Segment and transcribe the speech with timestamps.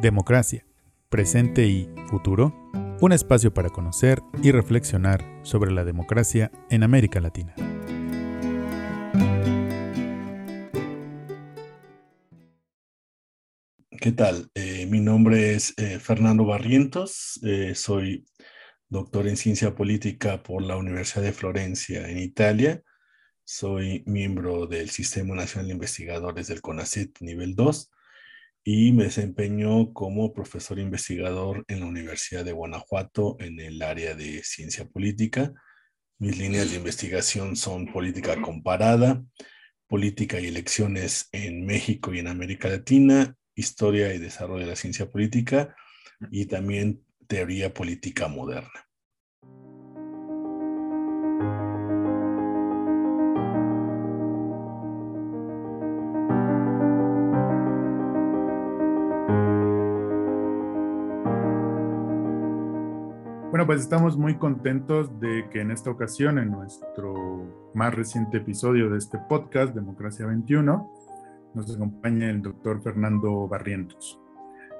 [0.00, 0.66] Democracia,
[1.08, 2.54] presente y futuro,
[3.00, 7.54] un espacio para conocer y reflexionar sobre la democracia en América Latina.
[13.98, 14.50] ¿Qué tal?
[14.54, 18.26] Eh, mi nombre es eh, Fernando Barrientos, eh, soy
[18.90, 22.82] doctor en ciencia política por la Universidad de Florencia en Italia.
[23.44, 27.90] Soy miembro del Sistema Nacional de Investigadores del CONACYT nivel 2
[28.68, 34.42] y me desempeñó como profesor investigador en la Universidad de Guanajuato en el área de
[34.42, 35.54] ciencia política.
[36.18, 39.22] Mis líneas de investigación son política comparada,
[39.86, 45.08] política y elecciones en México y en América Latina, historia y desarrollo de la ciencia
[45.08, 45.76] política
[46.32, 48.85] y también teoría política moderna.
[63.56, 68.90] Bueno, pues estamos muy contentos de que en esta ocasión, en nuestro más reciente episodio
[68.90, 70.92] de este podcast, Democracia 21,
[71.54, 74.20] nos acompañe el doctor Fernando Barrientos.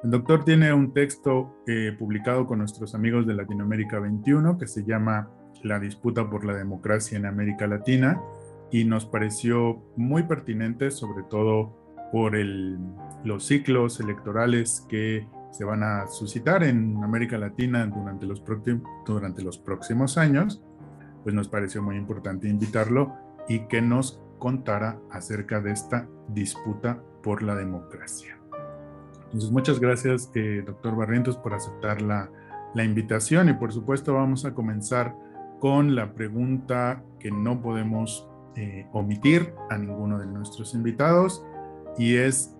[0.05, 4.84] El doctor tiene un texto eh, publicado con nuestros amigos de Latinoamérica 21 que se
[4.84, 5.30] llama
[5.62, 8.20] La disputa por la democracia en América Latina
[8.70, 11.74] y nos pareció muy pertinente, sobre todo
[12.12, 12.77] por el,
[13.24, 18.42] los ciclos electorales que se van a suscitar en América Latina durante los,
[19.06, 20.62] durante los próximos años,
[21.22, 23.14] pues nos pareció muy importante invitarlo
[23.48, 28.38] y que nos contara acerca de esta disputa por la democracia.
[29.24, 32.30] Entonces, muchas gracias, eh, doctor Barrientos, por aceptar la,
[32.74, 35.16] la invitación y por supuesto vamos a comenzar
[35.58, 41.42] con la pregunta que no podemos eh, omitir a ninguno de nuestros invitados
[41.96, 42.54] y es,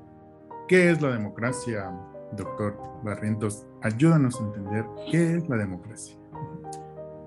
[0.67, 1.93] ¿qué es la democracia,
[2.33, 6.17] doctor Barrientos, ayúdanos a entender qué es la democracia.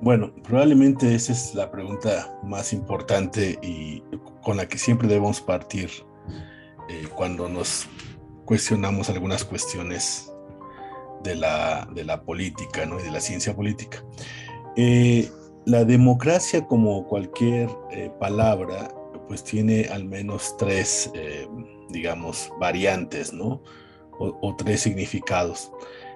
[0.02, 4.02] Bueno, probablemente esa es la pregunta más importante y
[4.42, 5.90] con la que siempre debemos partir
[6.88, 7.86] eh, cuando nos
[8.46, 10.32] cuestionamos algunas cuestiones
[11.24, 12.98] de la, de la política ¿no?
[12.98, 14.02] y de la ciencia política.
[14.78, 15.30] Eh,
[15.66, 18.88] la democracia, como cualquier eh, palabra,
[19.28, 21.12] pues tiene al menos tres,
[21.90, 23.62] digamos, variantes, ¿no?
[24.20, 25.72] O, tres significados.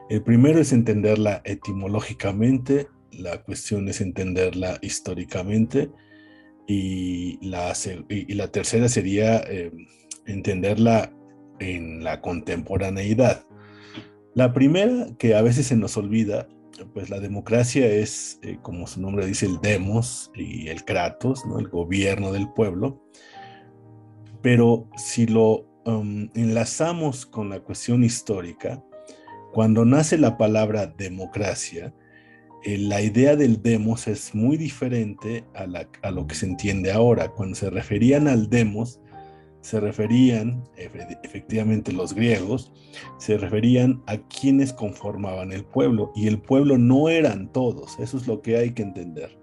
[0.09, 5.89] El primero es entenderla etimológicamente, la cuestión es entenderla históricamente
[6.67, 7.73] y la,
[8.09, 9.71] y la tercera sería eh,
[10.25, 11.13] entenderla
[11.59, 13.45] en la contemporaneidad.
[14.35, 16.47] La primera, que a veces se nos olvida,
[16.93, 21.59] pues la democracia es, eh, como su nombre dice, el demos y el kratos, ¿no?
[21.59, 23.03] el gobierno del pueblo.
[24.41, 28.81] Pero si lo Um, enlazamos con la cuestión histórica,
[29.51, 31.93] cuando nace la palabra democracia,
[32.63, 35.67] eh, la idea del demos es muy diferente a,
[36.09, 37.29] lo que se entiende ahora.
[37.29, 39.01] Cuando se referían al demos,
[39.59, 40.63] se referían,
[41.23, 42.71] efectivamente los griegos,
[43.17, 48.25] se referían a quienes conformaban el pueblo y el pueblo no eran todos, eso es
[48.27, 49.37] lo que hay que entender.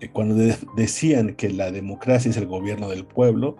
[0.00, 0.34] Eh, cuando
[0.76, 3.56] decían que la democracia es el gobierno del pueblo,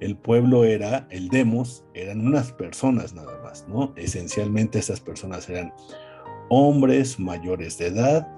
[0.00, 3.94] el pueblo era, el demos, eran unas personas nada más, ¿no?
[3.96, 5.72] Esencialmente esas personas eran
[6.48, 8.28] hombres mayores de edad,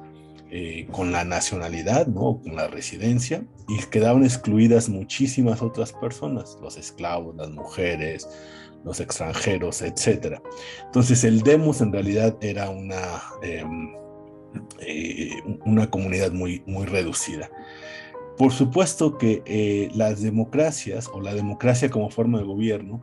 [0.51, 2.41] eh, con la nacionalidad, ¿no?
[2.43, 8.27] Con la residencia, y quedaban excluidas muchísimas otras personas, los esclavos, las mujeres,
[8.83, 10.41] los extranjeros, etc.
[10.87, 13.95] Entonces el demos en realidad era una, em,
[14.81, 15.31] eh,
[15.67, 17.51] una comunidad muy, muy reducida.
[18.38, 23.03] Por supuesto que eh, las democracias o la democracia como forma de gobierno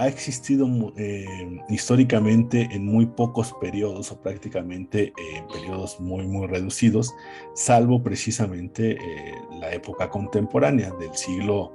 [0.00, 1.24] ha existido eh,
[1.68, 7.14] históricamente en muy pocos periodos o prácticamente en periodos muy muy reducidos,
[7.54, 11.74] salvo precisamente eh, la época contemporánea del siglo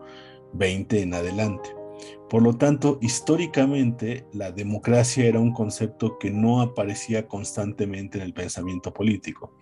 [0.53, 1.69] XX en adelante.
[2.29, 8.33] Por lo tanto, históricamente la democracia era un concepto que no aparecía constantemente en el
[8.33, 9.53] pensamiento político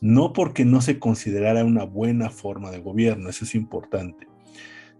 [0.00, 4.28] no porque no se considerara una buena forma de gobierno, eso es importante,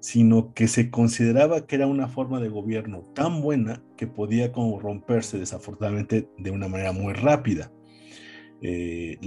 [0.00, 5.38] sino que se consideraba que era una forma de gobierno tan buena que podía corromperse
[5.38, 7.70] desafortunadamente de una manera muy rápida.
[8.60, 9.18] Eh,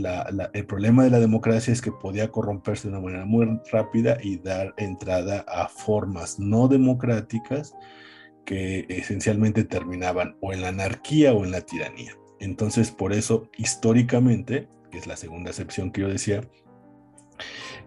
[0.54, 4.38] el problema de la democracia es que podía corromperse de una manera muy rápida y
[4.38, 7.74] dar entrada a formas no democráticas
[8.46, 12.18] que esencialmente terminaban o en la anarquía o en la tiranía.
[12.40, 16.42] Entonces, por eso, históricamente, que es la segunda excepción que yo decía,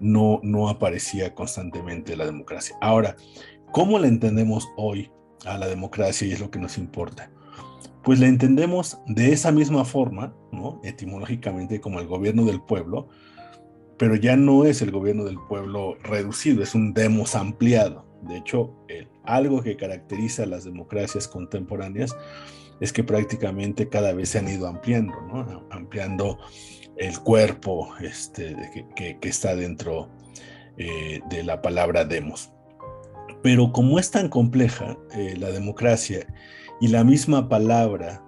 [0.01, 2.77] no, no aparecía constantemente la democracia.
[2.81, 3.15] Ahora,
[3.71, 5.13] ¿cómo la entendemos hoy
[5.45, 7.31] a la democracia y es lo que nos importa?
[8.05, 10.81] pues la entendemos de esa misma forma, ¿no?
[10.85, 13.09] Etimológicamente como el gobierno del pueblo,
[13.99, 18.05] pero ya no es el gobierno del pueblo reducido, es un demos ampliado.
[18.23, 18.77] De hecho,
[19.25, 22.15] algo que caracteriza a las democracias contemporáneas
[22.81, 25.67] es que prácticamente cada vez se han ido ampliando, ¿no?
[25.71, 26.39] Ampliando
[26.97, 30.09] el cuerpo este, que, está dentro
[30.77, 32.53] eh, de la palabra demos.
[33.43, 36.27] Pero como es tan compleja eh, la democracia
[36.81, 38.25] y la misma palabra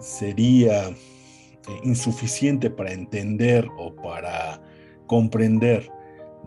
[0.00, 0.94] sería eh,
[1.84, 4.60] insuficiente para entender o para
[5.06, 5.90] comprender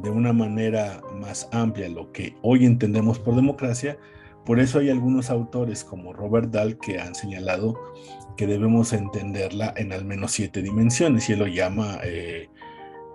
[0.02, 3.98] de una manera más amplia lo que hoy entendemos por democracia,
[4.46, 7.80] por eso hay algunos autores como Robert Dahl que han señalado
[8.38, 12.50] que debemos entenderla en al menos siete dimensiones y él lo llama, eh,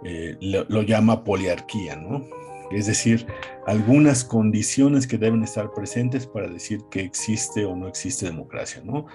[0.05, 2.25] eh, lo, llama poliarquía, ¿no?
[2.71, 3.27] Es decir,
[3.67, 9.07] algunas condiciones que deben estar presentes para decir que existe o no existe democracia, ¿no?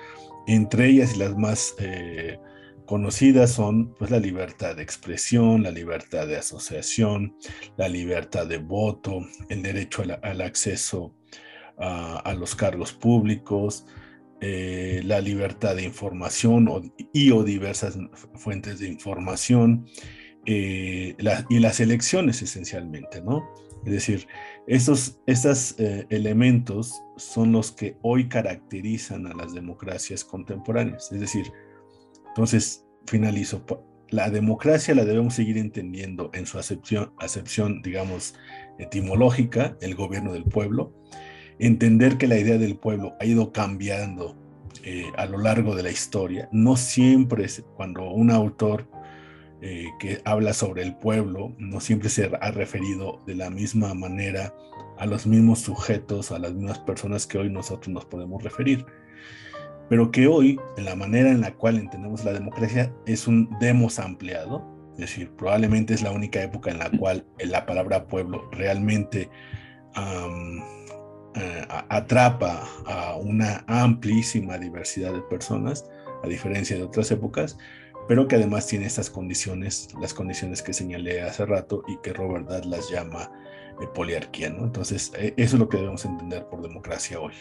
[0.47, 2.39] Entre ellas y las más eh,
[2.85, 7.35] conocidas son pues la libertad de expresión, la libertad de asociación,
[7.77, 11.13] la libertad de voto, el derecho al, acceso
[11.77, 13.85] a, los cargos públicos,
[14.41, 17.97] eh, la libertad de información y o diversas
[18.35, 19.85] fuentes de información
[20.45, 21.15] eh,
[21.49, 23.43] y las elecciones esencialmente, ¿no?
[23.85, 24.27] Es decir,
[24.65, 25.19] estos,
[25.77, 31.11] eh, elementos son los que hoy caracterizan a las democracias contemporáneas.
[31.11, 31.51] Es decir,
[32.29, 33.63] entonces finalizo.
[34.09, 38.35] La democracia la debemos seguir entendiendo en su acepción, acepción digamos,
[38.77, 40.93] etimológica, el gobierno del pueblo,
[41.59, 44.35] entender que la idea del pueblo ha ido cambiando
[44.83, 46.49] eh, a lo largo de la historia.
[46.51, 48.87] No siempre cuando un autor
[49.61, 54.53] eh, que habla sobre el pueblo, no siempre se ha referido de la misma manera
[54.97, 58.85] a los mismos sujetos, a las mismas personas que hoy nosotros nos podemos referir.
[59.89, 63.99] Pero que hoy, en la manera en la cual entendemos la democracia, es un demos
[63.99, 69.29] ampliado, es decir, probablemente es la única época en la cual la palabra pueblo realmente
[71.35, 75.89] eh, atrapa a una amplísima diversidad de personas,
[76.23, 77.57] a diferencia de otras épocas,
[78.07, 82.47] pero que además tiene estas condiciones, las condiciones que señalé hace rato y que Robert
[82.47, 83.31] Dahl las llama
[83.81, 84.49] eh, poliarquía.
[84.49, 84.65] ¿no?
[84.65, 87.33] Entonces, eh, eso es lo que debemos entender por democracia hoy.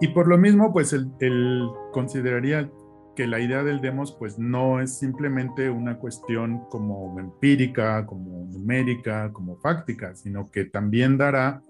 [0.00, 2.70] Y por lo mismo, pues él, consideraría
[3.14, 9.32] que la idea del demos pues no es simplemente una cuestión como empírica, como numérica,
[9.32, 11.62] como fáctica, sino que también dará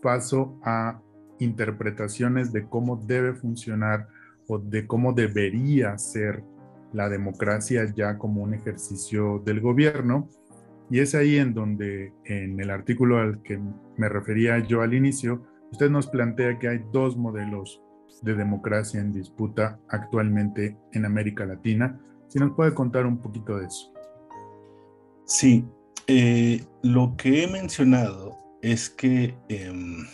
[0.00, 1.00] paso a
[1.40, 4.06] interpretaciones de cómo debe funcionar
[4.46, 6.44] o de cómo debería ser
[6.92, 10.28] la democracia ya como un ejercicio del gobierno.
[10.88, 13.58] Y es ahí en donde en el artículo al que
[13.96, 17.82] me refería yo al inicio, Usted nos plantea que hay dos modelos
[18.20, 21.98] de democracia en disputa actualmente en América Latina.
[22.28, 23.92] Si nos puede contar un poquito de eso.
[25.24, 25.64] Sí,
[26.06, 30.04] eh, lo que he mencionado es que em,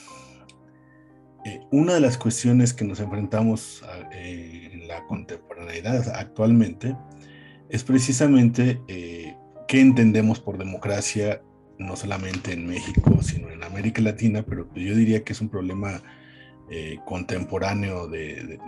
[1.44, 3.82] eh, una de las cuestiones que nos enfrentamos
[4.12, 6.96] eh, en la contemporaneidad actualmente
[7.68, 11.42] es precisamente qué entendemos por democracia
[11.78, 16.02] no solamente en México, sino en América Latina, pero yo diría que es un problema
[16.70, 18.58] eh, contemporáneo, de,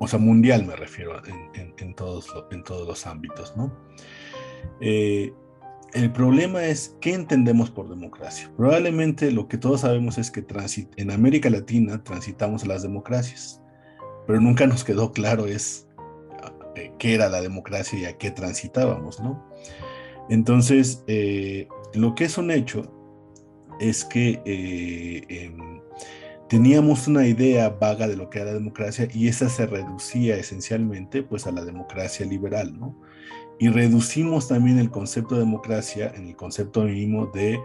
[0.00, 1.22] o sea, mundial me refiero,
[1.54, 3.72] en, todos, en todos los ámbitos, ¿no?
[4.80, 5.32] Eh,
[5.92, 8.50] el problema es qué entendemos por democracia.
[8.56, 10.44] Probablemente lo que todos sabemos es que
[10.96, 13.62] en América Latina transitamos a las democracias,
[14.26, 15.86] pero nunca nos quedó claro es
[16.74, 19.48] eh, qué era la democracia y a qué transitábamos, ¿no?
[20.28, 21.04] Entonces,
[21.94, 22.90] lo que es un hecho
[23.80, 25.80] es que eh, em,
[26.48, 31.22] teníamos una idea vaga de lo que era la democracia y esa se reducía esencialmente
[31.22, 33.00] pues a la democracia liberal, ¿no?
[33.58, 37.58] Y reducimos también el concepto de democracia en el concepto mínimo de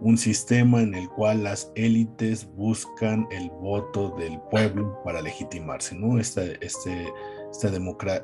[0.00, 6.18] un sistema en el cual las élites buscan el voto del pueblo para legitimarse, ¿no?
[6.18, 7.12] Este, este,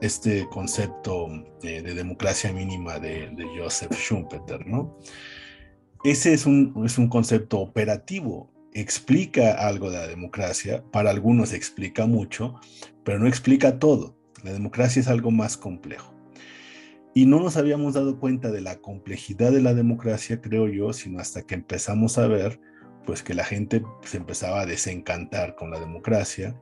[0.00, 1.28] este concepto
[1.62, 4.98] de, democracia mínima de, de Joseph Schumpeter, ¿no?
[6.04, 8.50] Ese es un, es un concepto operativo.
[8.74, 12.54] Explica algo de la democracia, para algunos explica mucho,
[13.04, 14.16] pero no explica todo.
[14.42, 16.12] La democracia es algo más complejo.
[17.14, 21.20] Y no nos habíamos dado cuenta de la complejidad de la democracia, creo yo, sino
[21.20, 22.58] hasta que empezamos a ver
[23.04, 26.54] pues que la gente se empezaba a desencantar con la democracia,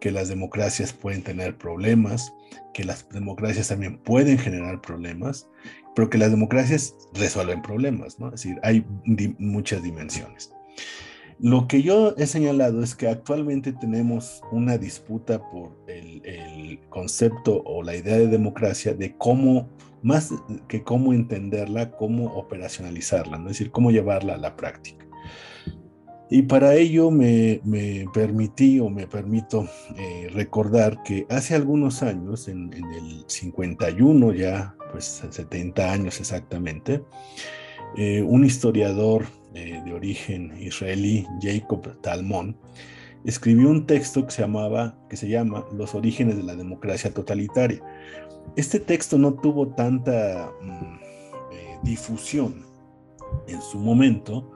[0.00, 2.32] que las democracias pueden tener problemas,
[2.74, 5.48] que las democracias también pueden generar problemas,
[5.94, 8.28] pero que las democracias resuelven problemas, ¿no?
[8.28, 8.84] Es decir, hay
[9.38, 10.52] muchas dimensiones.
[11.42, 17.62] Lo que yo he señalado es que actualmente tenemos una disputa por el, el, concepto
[17.64, 19.68] o la idea de democracia, de cómo,
[20.02, 20.30] más
[20.68, 23.44] que cómo entenderla, cómo operacionalizarla, ¿no?
[23.44, 25.06] es decir, cómo llevarla a la práctica.
[26.32, 27.60] Y para ello me,
[28.14, 35.24] permití o me permito eh, recordar que hace algunos años, en, el 51 ya, pues
[35.28, 37.02] 70 años exactamente,
[37.96, 42.56] eh, un historiador eh, de origen israelí, Jacob Talmon,
[43.24, 47.82] escribió un texto que se, llamaba, que se llama Los orígenes de la democracia totalitaria.
[48.54, 52.64] Este texto no tuvo tanta mm, difusión
[53.48, 54.52] en su momento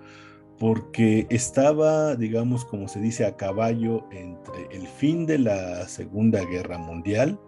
[0.58, 6.78] porque estaba, digamos, como se dice, a caballo entre el fin de la Segunda Guerra
[6.78, 7.38] Mundial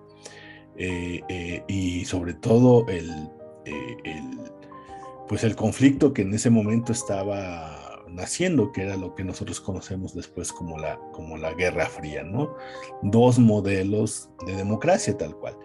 [0.77, 3.31] y sobre todo el,
[3.65, 4.53] el
[5.29, 10.15] pues el conflicto que en ese momento estaba naciendo, que era lo que nosotros conocemos
[10.15, 12.55] después como la, como la Guerra Fría, ¿no?
[13.03, 15.57] Dos modelos de democracia tal cual.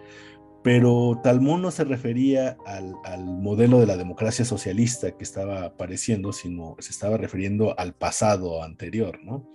[0.62, 6.76] Pero Talmón no se refería al, modelo de la democracia socialista que estaba apareciendo, sino
[6.78, 9.48] se estaba refiriendo al pasado anterior, ¿no?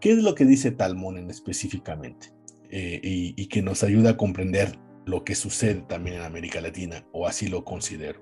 [0.00, 2.32] ¿Qué es lo que dice Talmón en específicamente?
[2.70, 7.26] Eh, y, que nos ayuda a comprender lo que sucede también en América Latina, o
[7.26, 8.20] así lo considero.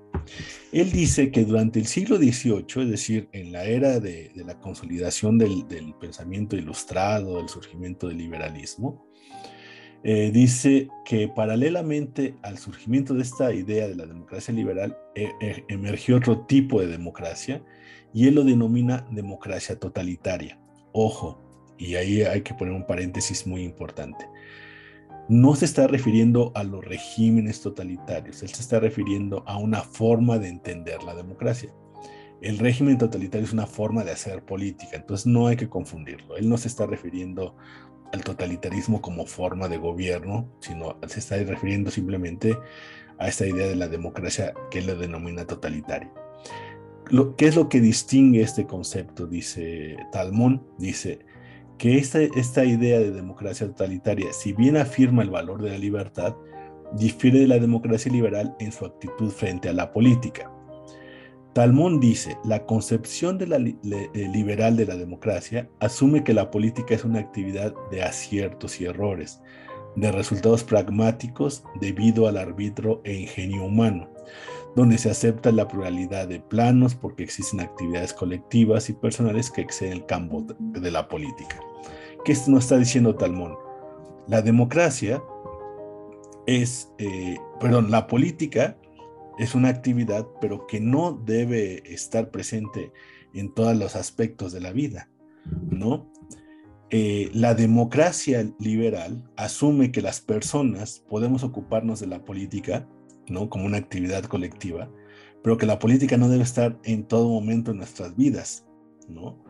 [0.71, 5.37] Él dice que durante el siglo XVIII, es decir, en la era de, la consolidación
[5.37, 5.65] del,
[5.99, 9.05] pensamiento ilustrado, del surgimiento del liberalismo,
[10.03, 15.65] eh, dice que paralelamente al surgimiento de esta idea de la democracia liberal, e, e,
[15.67, 17.63] emergió otro tipo de democracia
[18.13, 20.59] y él lo denomina democracia totalitaria.
[20.93, 21.41] Ojo,
[21.77, 24.25] y ahí hay que poner un paréntesis muy importante
[25.29, 30.39] no se está refiriendo a los regímenes totalitarios, él se está refiriendo a una forma
[30.39, 31.73] de entender la democracia.
[32.39, 36.37] El régimen totalitario es una forma de hacer política, entonces no hay que confundirlo.
[36.37, 37.55] Él no se está refiriendo
[38.13, 42.57] al totalitarismo como forma de gobierno, sino se está refiriendo simplemente
[43.19, 46.11] a esta idea de la democracia que él lo denomina totalitaria.
[47.37, 49.27] ¿Qué es lo que distingue este concepto?
[49.27, 51.19] Dice Talmón, dice,
[51.77, 56.35] que esta, esta idea de democracia totalitaria, si bien afirma el valor de la libertad,
[56.93, 60.51] difiere de la democracia liberal en su actitud frente a la política.
[61.57, 67.17] Talmón dice, la concepción eh, liberal de la democracia asume que la política es una
[67.17, 69.41] actividad de aciertos y errores,
[69.95, 74.07] de resultados pragmáticos debido al arbitro e ingenio humano,
[74.75, 79.93] donde se acepta la pluralidad de planos porque existen actividades colectivas y personales que exceden
[79.93, 81.59] el campo de la política.
[82.23, 83.55] ¿Qué nos está diciendo Talmón?
[84.27, 85.23] La democracia
[86.45, 88.77] es, eh, perdón, la política
[89.37, 92.91] es una actividad, pero que no debe estar presente
[93.33, 95.09] en todos los aspectos de la vida,
[95.69, 96.11] ¿no?
[96.89, 102.87] Eh, la democracia liberal asume que las personas podemos ocuparnos de la política
[103.29, 103.49] ¿no?
[103.49, 104.89] Como una actividad colectiva,
[105.43, 108.65] pero que la política no debe estar en todo momento en nuestras vidas,
[109.07, 109.43] ¿no?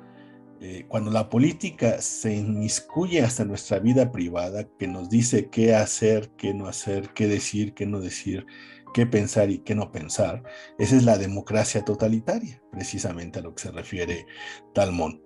[0.60, 6.32] Eh, cuando la política se inmiscuye hasta nuestra vida privada, que nos dice qué hacer,
[6.36, 8.46] qué no hacer, qué decir, qué no decir,
[8.94, 10.44] qué pensar y qué no pensar,
[10.80, 14.26] esa es la democracia totalitaria, precisamente a lo que se refiere
[14.74, 15.22] Talmón.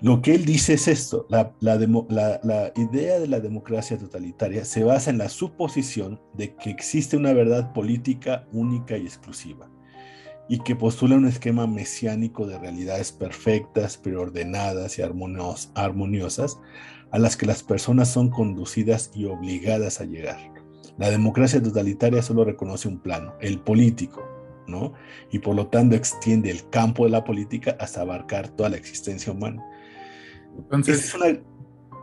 [0.00, 1.52] Lo que él dice es esto, la,
[2.74, 7.74] idea de la democracia totalitaria se basa en la suposición de que existe una verdad
[7.74, 9.70] política única y exclusiva
[10.48, 16.60] y que postula un esquema mesiánico de realidades perfectas, preordenadas y armoniosas
[17.10, 20.38] a las que las personas son conducidas y obligadas a llegar.
[20.98, 24.22] La democracia totalitaria solo reconoce un plano, el político,
[24.66, 24.92] ¿no?
[25.30, 29.32] Y por lo tanto extiende el campo de la política hasta abarcar toda la existencia
[29.32, 29.64] humana.
[30.56, 31.16] Entonces,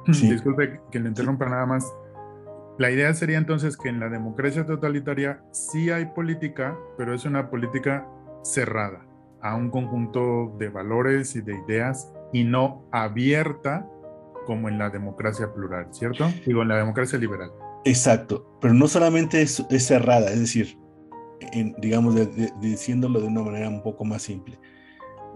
[0.07, 1.85] disculpe que le interrumpa nada más.
[2.77, 7.49] La idea sería entonces que en la democracia totalitaria sí hay política, pero es una
[7.49, 8.07] política
[8.43, 9.05] cerrada
[9.41, 13.87] a un conjunto de valores y de ideas y no abierta
[14.45, 16.31] como en la democracia plural, ¿cierto?
[16.45, 17.51] Digo, en la democracia liberal.
[17.83, 20.77] Exacto, pero no solamente es, cerrada, es decir,
[21.79, 22.15] digamos,
[22.59, 24.59] diciéndolo de una manera un poco más simple.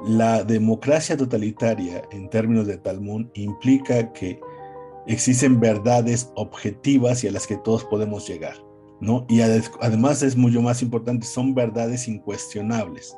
[0.05, 4.39] La democracia totalitaria, en términos de Talmud, implica que
[5.07, 8.55] existen verdades objetivas y a las que todos podemos llegar,
[9.01, 9.25] ¿no?
[9.29, 13.17] Y además es mucho más importante, son verdades incuestionables.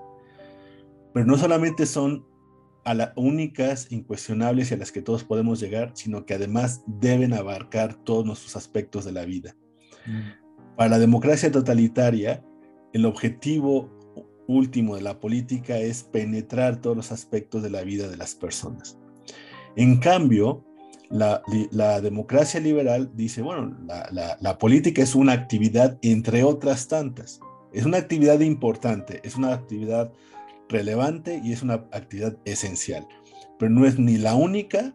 [1.13, 2.25] Pero no solamente son
[2.83, 7.33] a las únicas incuestionables y a las que todos podemos llegar, sino que además deben
[7.33, 9.55] abarcar todos nuestros aspectos de la vida.
[10.05, 10.75] Mm.
[10.77, 12.45] Para la democracia totalitaria,
[12.93, 13.89] el objetivo
[14.47, 18.97] último de la política es penetrar todos los aspectos de la vida de las personas.
[19.75, 20.63] En cambio,
[21.09, 23.75] la, democracia liberal dice, bueno,
[24.11, 27.39] la, política es una actividad entre otras tantas.
[27.73, 30.11] Es una actividad importante, es una actividad
[30.69, 33.07] relevante y es una actividad esencial,
[33.59, 34.93] pero no es ni la única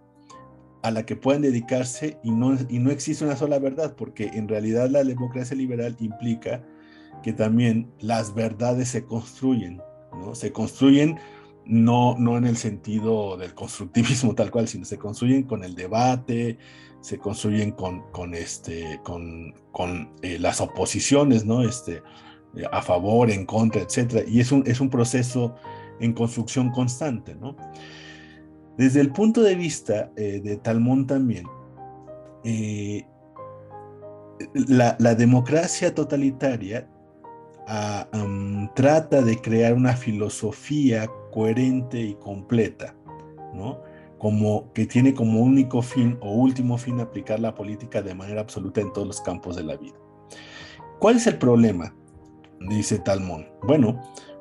[0.83, 4.49] a la que pueden dedicarse y no, y no existe una sola verdad, porque en
[4.49, 6.65] realidad la democracia liberal implica
[7.23, 9.81] que también las verdades se construyen,
[10.13, 10.35] ¿no?
[10.35, 11.19] Se construyen
[11.65, 16.59] no, no en el sentido del constructivismo tal cual, sino se construyen con el debate,
[17.01, 21.63] se construyen con, con, este, con, con eh, las oposiciones, ¿no?
[21.63, 22.03] Este,
[22.71, 24.23] a favor, en contra, etcétera.
[24.29, 25.55] Y es un, es un proceso
[26.01, 27.57] en construcción constante, ¿no?
[28.77, 31.47] Desde el punto de vista eh, de Talmón también,
[32.45, 33.07] eh,
[34.55, 36.89] la, democracia totalitaria
[37.67, 38.09] ah,
[38.75, 42.95] trata de crear una filosofía coherente y completa,
[43.55, 43.81] ¿no?
[44.19, 48.81] Como que tiene como único fin o último fin aplicar la política de manera absoluta
[48.81, 49.97] en todos los campos de la vida.
[51.01, 51.95] ¿Cuál es el problema?
[52.69, 53.49] dice Talmón.
[53.63, 54.01] Bueno,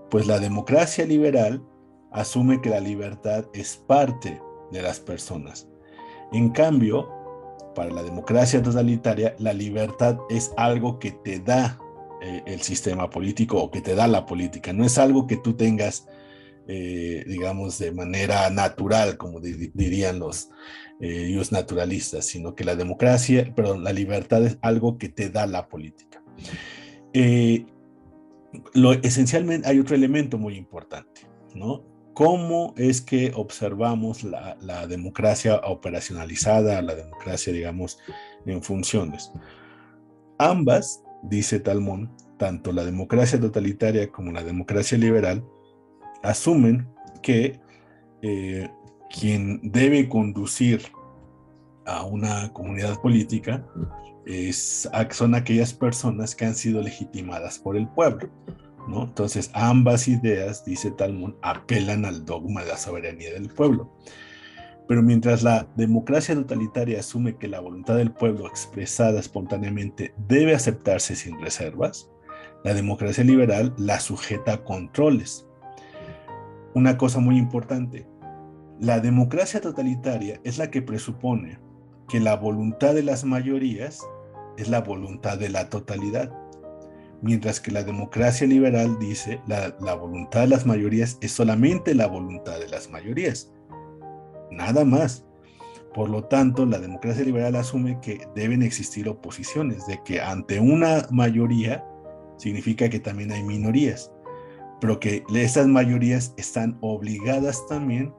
[0.10, 1.64] pues la democracia liberal
[2.12, 4.40] asume que la libertad es parte
[4.72, 5.68] de las personas.
[6.32, 7.10] En cambio,
[7.76, 11.80] para la democracia totalitaria, la libertad es algo que te da
[12.22, 14.74] eh, el sistema político o que te da la política.
[14.74, 16.08] No es algo que tú tengas,
[16.68, 20.50] eh, digamos, de manera natural, como dirían los,
[21.00, 25.68] eh, naturalistas, sino que la democracia, perdón, la libertad es algo que te da la
[25.68, 26.24] política.
[28.74, 31.22] Lo, esencialmente hay otro elemento muy importante,
[31.56, 31.84] ¿no?
[32.14, 37.98] ¿Cómo es que observamos la, democracia operacionalizada, la democracia, digamos,
[38.46, 39.32] en funciones?
[40.38, 45.44] Ambas, dice Talmón, tanto la democracia totalitaria como la democracia liberal,
[46.24, 46.88] asumen
[47.22, 47.60] que
[48.22, 48.70] eh,
[49.10, 50.82] quien debe conducir
[51.86, 53.66] a una comunidad política
[54.26, 58.30] es, son aquellas personas que han sido legitimadas por el pueblo.
[58.88, 59.04] ¿no?
[59.04, 63.92] Entonces, ambas ideas, dice Talmud, apelan al dogma de la soberanía del pueblo.
[64.92, 71.16] Pero mientras la democracia totalitaria asume que la voluntad del pueblo expresada espontáneamente debe aceptarse
[71.16, 72.10] sin reservas,
[72.66, 75.48] la democracia liberal la sujeta a controles.
[76.76, 78.06] Una cosa muy importante,
[78.82, 81.58] la democracia totalitaria es la que presupone
[82.10, 84.06] que la voluntad de las mayorías
[84.58, 86.34] es la voluntad de la totalidad,
[87.22, 92.08] mientras que la democracia liberal dice la, la voluntad de las mayorías es solamente la
[92.08, 93.54] voluntad de las mayorías,
[94.52, 95.26] nada más.
[95.94, 101.06] Por lo tanto, la democracia liberal asume que deben existir oposiciones, de que ante una
[101.12, 101.84] mayoría
[102.38, 104.12] significa que también hay minorías,
[104.80, 108.14] pero que esas mayorías están obligadas también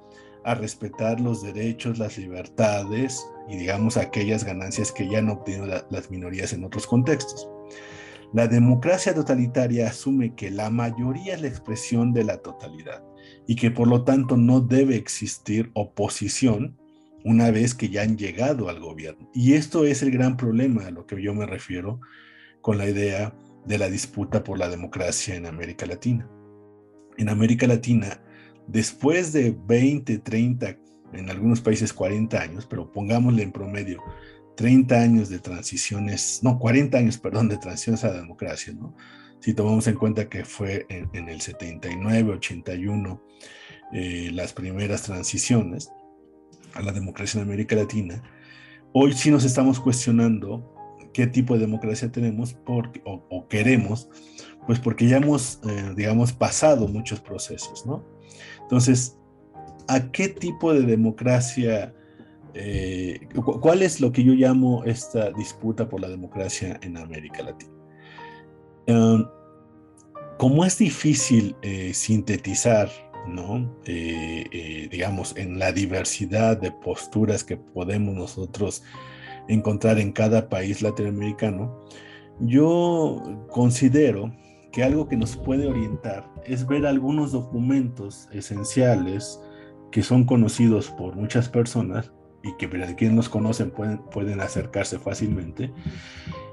[0.44, 6.10] a respetar los derechos, las libertades y digamos aquellas ganancias que ya han obtenido las
[6.10, 7.48] minorías en otros contextos.
[8.32, 13.02] La democracia totalitaria asume que la mayoría es la expresión de la totalidad
[13.46, 16.76] y que por lo tanto no debe existir oposición
[17.24, 19.30] una vez que ya han llegado al gobierno.
[19.34, 22.00] Y esto es el gran problema a lo que yo me refiero
[22.60, 23.34] con la idea
[23.66, 26.28] de la disputa por la democracia en América Latina.
[27.16, 28.20] En América Latina,
[28.66, 30.78] después de 20, 30,
[31.12, 34.02] en algunos países 40 años, pero pongámosle en promedio
[34.56, 38.96] 30 años de transiciones, no, 40 años, perdón, de transiciones a la democracia, ¿no?
[39.42, 43.20] Si tomamos en cuenta que fue en, el 79, 81
[43.92, 45.90] eh, las primeras transiciones
[46.74, 48.22] a la democracia en América Latina,
[48.92, 50.72] hoy sí nos estamos cuestionando
[51.12, 54.08] qué tipo de democracia tenemos porque, o, queremos,
[54.68, 58.04] pues porque ya hemos, eh, digamos, pasado muchos procesos, ¿no?
[58.60, 59.18] Entonces,
[59.88, 61.92] ¿a qué tipo de democracia,
[62.54, 67.81] eh, cuál es lo que yo llamo esta disputa por la democracia en América Latina?
[68.86, 69.26] Um,
[70.38, 72.90] como es difícil eh, sintetizar,
[73.28, 73.72] ¿no?
[73.84, 78.82] Eh, digamos, en la diversidad de posturas que podemos nosotros
[79.48, 81.80] encontrar en cada país latinoamericano,
[82.40, 84.32] yo considero
[84.72, 89.40] que algo que nos puede orientar es ver algunos documentos esenciales
[89.90, 92.10] que son conocidos por muchas personas
[92.42, 95.70] y que quienes los conocen pueden acercarse fácilmente.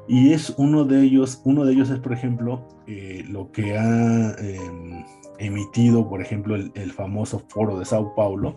[0.10, 4.32] Y es uno de ellos, uno de ellos es, por ejemplo, eh, lo que ha
[4.40, 5.06] em,
[5.38, 8.56] emitido, por ejemplo, el, famoso foro de Sao Paulo,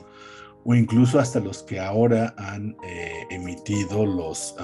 [0.65, 4.57] o incluso hasta los que ahora han eh, emitido los,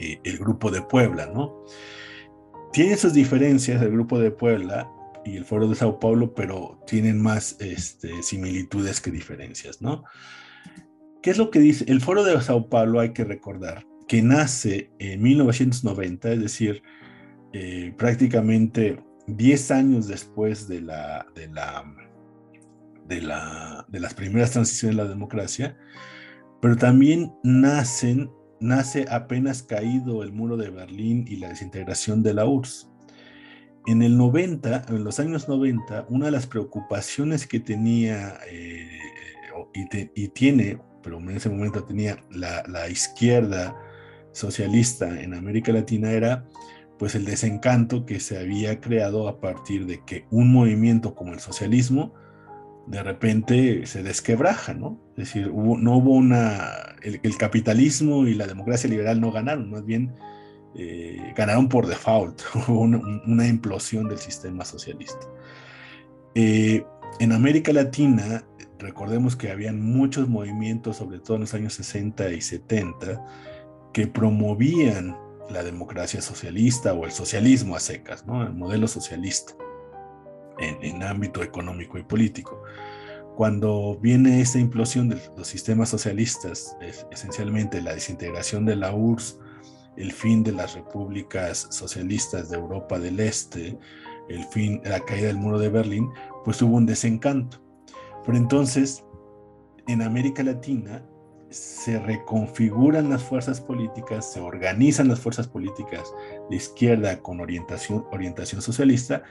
[0.00, 1.62] eh, el grupo de Puebla, ¿no?
[2.72, 4.90] Tiene sus diferencias el grupo de Puebla
[5.24, 10.02] y el foro de Sao Paulo, pero tienen más este, similitudes que diferencias, ¿no?
[11.22, 11.84] ¿Qué es lo que dice?
[11.86, 16.82] El foro de Sao Paulo hay que recordar que nace en 1990, es decir,
[17.52, 21.84] eh, prácticamente 10 años después de, la, de, la,
[23.06, 25.76] de, la, de las primeras transiciones de la democracia,
[26.60, 32.46] pero también nacen, nace apenas caído el muro de Berlín y la desintegración de la
[32.46, 32.88] URSS.
[33.86, 38.98] En el 90, en los años 90, una de las preocupaciones que tenía eh,
[40.14, 43.76] y, tiene, pero en ese momento tenía la, la izquierda
[44.36, 46.44] socialista en América Latina era
[46.98, 51.40] pues el desencanto que se había creado a partir de que un movimiento como el
[51.40, 52.12] socialismo
[52.86, 55.00] de repente se desquebraja, ¿no?
[55.16, 60.14] Es decir, no hubo una, el, capitalismo y la democracia liberal no ganaron, más bien
[60.74, 65.26] eh, ganaron por default, hubo una, implosión del sistema socialista.
[66.34, 66.84] Eh,
[67.18, 68.44] en América Latina,
[68.78, 73.24] recordemos que habían muchos movimientos, sobre todo en los años 60 y 70,
[73.96, 75.16] que promovían
[75.48, 78.42] la democracia socialista o el socialismo a secas, ¿no?
[78.42, 79.54] el modelo socialista
[80.58, 82.62] en, ámbito económico y político.
[83.36, 86.76] Cuando viene esta implosión de los sistemas socialistas,
[87.10, 89.38] esencialmente la desintegración de la URSS,
[89.96, 93.78] el fin de las repúblicas socialistas de Europa del Este,
[94.28, 96.10] el fin, la caída del muro de Berlín,
[96.44, 97.62] pues hubo un desencanto.
[98.26, 99.06] Pero entonces,
[99.88, 101.02] en América Latina,
[101.50, 106.12] se reconfiguran las fuerzas políticas, se organizan las fuerzas políticas
[106.50, 109.22] de izquierda con orientación, orientación socialista,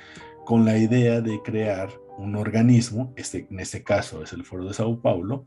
[0.46, 4.74] con la idea de crear un organismo, este, en este caso es el Foro de
[4.74, 5.46] Sao Paulo,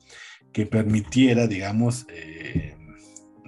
[0.52, 2.76] que permitiera, digamos, eh,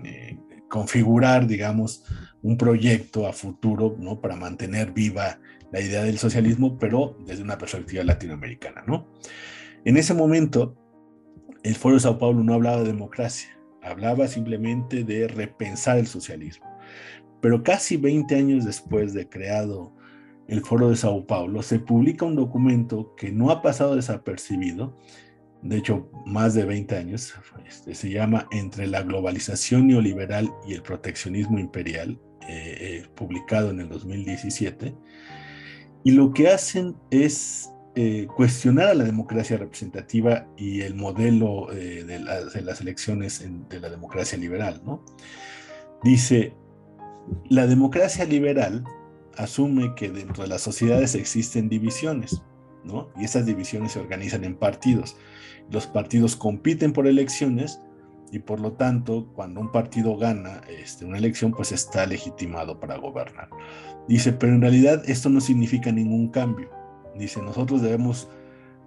[0.05, 2.05] eh, configurar, digamos,
[2.43, 4.21] un proyecto a futuro, ¿no?
[4.21, 5.41] Para mantener viva
[5.73, 9.09] la idea del socialismo, pero desde una perspectiva latinoamericana, ¿no?
[9.85, 10.77] En ese momento,
[11.63, 13.51] el Foro de Sao Paulo no hablaba de democracia,
[13.83, 16.67] hablaba simplemente de repensar el socialismo.
[17.41, 19.93] Pero casi 20 años después de creado
[20.49, 24.97] el Foro de Sao Paulo, se publica un documento que no ha pasado desapercibido,
[25.63, 27.35] de hecho más de 20 años,
[27.67, 32.19] este, se llama Entre la globalización neoliberal y el proteccionismo imperial,
[32.49, 34.95] eh, eh, publicado en el 2017,
[36.03, 37.71] y lo que hacen es
[38.03, 43.91] eh, cuestionar a la democracia representativa y el modelo eh, de, las elecciones de la
[43.91, 44.81] democracia liberal.
[44.87, 45.05] ¿no?
[46.03, 46.55] Dice,
[47.51, 48.85] la democracia liberal
[49.37, 52.41] asume que dentro de las sociedades existen divisiones,
[52.85, 53.11] ¿no?
[53.19, 55.19] y esas divisiones se organizan en partidos.
[55.71, 57.83] Los partidos compiten por elecciones
[58.33, 62.97] y por lo tanto, cuando un partido gana este, una elección, pues está legitimado para
[62.97, 63.51] gobernar.
[64.09, 66.80] Dice, pero en realidad esto no significa ningún cambio
[67.17, 68.29] Dice, nosotros debemos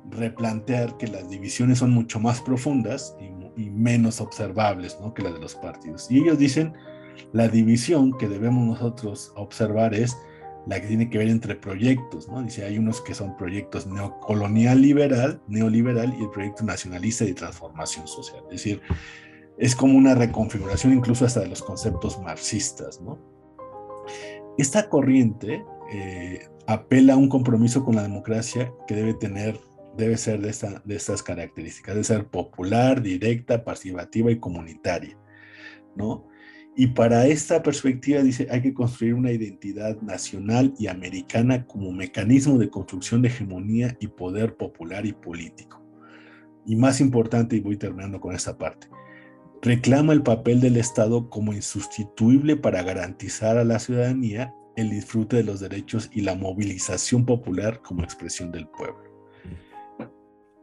[0.10, 3.32] replantear que las divisiones son mucho más profundas y,
[3.70, 6.10] menos observables que las de los partidos.
[6.10, 6.74] Y ellos dicen,
[7.32, 10.18] la división que debemos nosotros observar es
[10.66, 12.28] la que tiene que ver entre proyectos.
[12.44, 18.08] Dice, hay unos que son proyectos neocolonial liberal, neoliberal y el proyecto nacionalista de transformación
[18.08, 18.44] social.
[18.46, 18.82] Es decir,
[19.58, 23.00] es como una reconfiguración incluso hasta de los conceptos marxistas.
[24.58, 29.60] Esta corriente eh, apela a un compromiso con la democracia que debe tener,
[29.98, 35.18] debe ser de, esta, de estas características, debe ser popular, directa, participativa y comunitaria,
[35.96, 36.28] ¿no?
[36.76, 42.58] Y para esta perspectiva dice, hay que construir una identidad nacional y americana como mecanismo
[42.58, 45.84] de construcción de hegemonía y poder popular y político.
[46.66, 48.88] Y más importante, y voy terminando con esta parte,
[49.62, 55.44] reclama el papel del Estado como insustituible para garantizar a la ciudadanía el disfrute de
[55.44, 59.04] los derechos y la movilización popular como expresión del pueblo.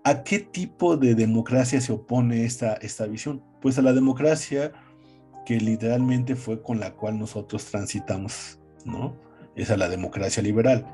[0.04, 3.42] ¿A qué tipo de democracia se opone esta, esta visión?
[3.60, 4.72] Pues a la democracia
[5.44, 9.16] que literalmente fue con la cual nosotros transitamos, ¿no?
[9.56, 10.86] Es a la democracia liberal,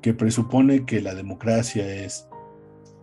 [0.00, 2.26] que presupone que la democracia es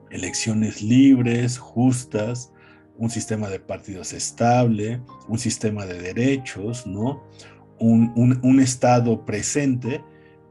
[0.09, 2.51] elecciones libres, justas,
[2.97, 7.23] un sistema de partidos estable, un sistema de derechos, ¿no?
[7.79, 10.03] Un, Estado presente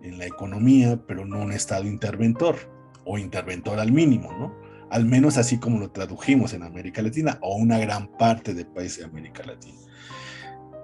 [0.03, 2.57] en la economía, pero no un Estado interventor
[3.05, 4.55] o interventor al mínimo, ¿no?
[4.91, 8.99] Al menos así como lo tradujimos en América Latina o una gran parte de países
[8.99, 9.79] de América Latina.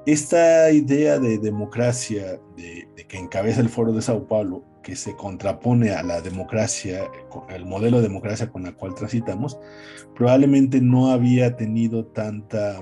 [0.07, 5.91] Esta idea de democracia de, que encabeza el Foro de Sao Paulo que se contrapone
[5.91, 7.11] a la democracia,
[7.51, 9.59] el modelo de democracia con la cual transitamos,
[10.15, 12.81] probablemente no había tenido tanta,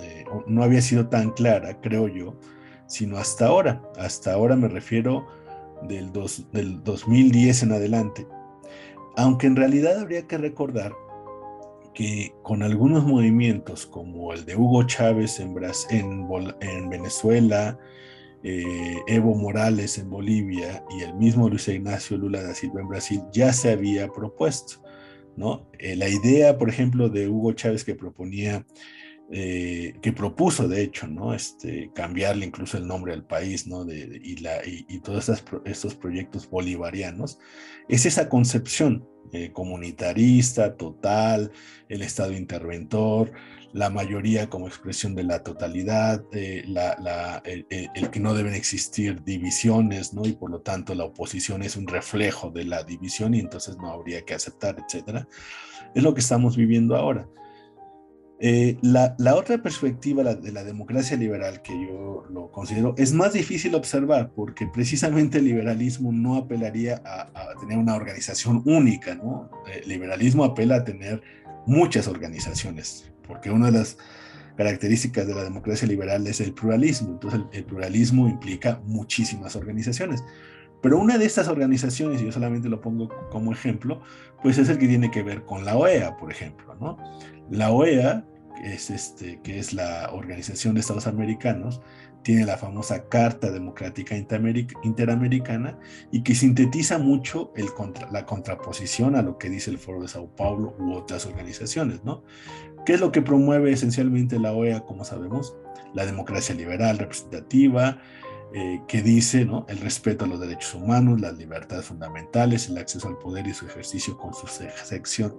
[0.00, 2.36] eh, no había sido tan clara, creo yo,
[2.86, 3.82] sino hasta ahora.
[3.98, 5.26] Hasta ahora me refiero
[5.82, 6.10] del,
[6.52, 8.26] del 2010 en adelante.
[9.16, 10.92] Aunque en realidad habría que recordar
[11.94, 15.54] que con algunos movimientos como el de Hugo Chávez en,
[15.90, 17.78] en, Venezuela,
[18.42, 23.22] eh, Evo Morales en Bolivia y el mismo Luis Ignacio Lula da Silva en Brasil
[23.32, 24.82] ya se había propuesto.
[25.36, 25.68] ¿no?
[25.78, 28.66] Eh, la idea, por ejemplo, de Hugo Chávez que proponía
[29.30, 31.32] eh, que propuso, de hecho, ¿no?
[31.32, 33.84] Este, cambiarle incluso el nombre del país, ¿no?
[33.84, 35.30] De, y, la, y, todos
[35.64, 37.38] estos, proyectos bolivarianos,
[37.88, 41.50] es esa concepción eh, comunitarista, total,
[41.88, 43.32] el Estado interventor,
[43.72, 46.62] la mayoría como expresión de la totalidad, eh,
[47.44, 50.26] el, el, que no deben existir divisiones, ¿no?
[50.26, 53.90] Y por lo tanto la oposición es un reflejo de la división y entonces no
[53.90, 55.26] habría que aceptar, etcétera.
[55.94, 57.26] Es lo que estamos viviendo ahora.
[58.46, 63.74] Eh, la, otra perspectiva de la democracia liberal que yo lo considero es más difícil
[63.74, 69.48] observar porque precisamente el liberalismo no apelaría a, tener una organización única, ¿no?
[69.72, 71.22] El liberalismo apela a tener
[71.66, 73.96] muchas organizaciones, porque una de las
[74.58, 80.22] características de la democracia liberal es el pluralismo, entonces el, pluralismo implica muchísimas organizaciones.
[80.82, 84.02] Pero una de estas organizaciones, y yo solamente lo pongo como ejemplo,
[84.42, 86.98] pues es el que tiene que ver con la OEA, por ejemplo, ¿no?
[87.48, 88.26] La OEA
[88.64, 91.82] es este, que es la Organización de Estados Americanos,
[92.22, 95.78] tiene la famosa Carta Democrática Interamericana
[96.10, 97.66] y que sintetiza mucho el
[98.10, 102.24] la contraposición a lo que dice el Foro de Sao Paulo u otras organizaciones, ¿no?
[102.86, 105.54] ¿Qué es lo que promueve esencialmente la OEA, como sabemos?
[105.92, 107.98] La democracia liberal representativa,
[108.54, 109.66] eh, que dice ¿no?
[109.68, 113.66] el respeto a los derechos humanos, las libertades fundamentales, el acceso al poder y su
[113.66, 114.46] ejercicio con su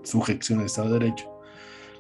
[0.04, 1.36] sujeción al Estado de Derecho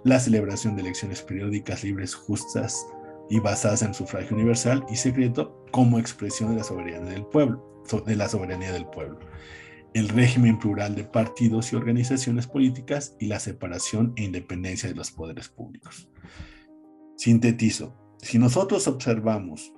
[0.06, 2.86] la celebración de elecciones periódicas libres, justas
[3.28, 8.16] y basadas en sufragio universal y secreto como expresión de la soberanía del pueblo, de
[8.16, 9.20] la soberanía del pueblo.
[9.96, 15.10] El régimen plural de partidos y organizaciones políticas y la separación e independencia de los
[15.10, 16.08] poderes públicos.
[17.18, 19.74] Sintetizo, si nosotros observamos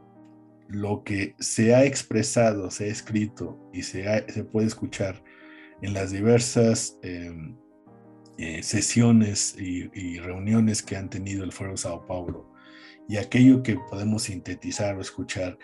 [0.67, 5.23] lo que se ha expresado, se ha escrito y se, se puede escuchar
[5.81, 7.55] en las diversas em,
[8.38, 12.52] eh, sesiones y, reuniones que han tenido el Foro Sao Paulo
[13.10, 15.58] y aquello que podemos sintetizar o escuchar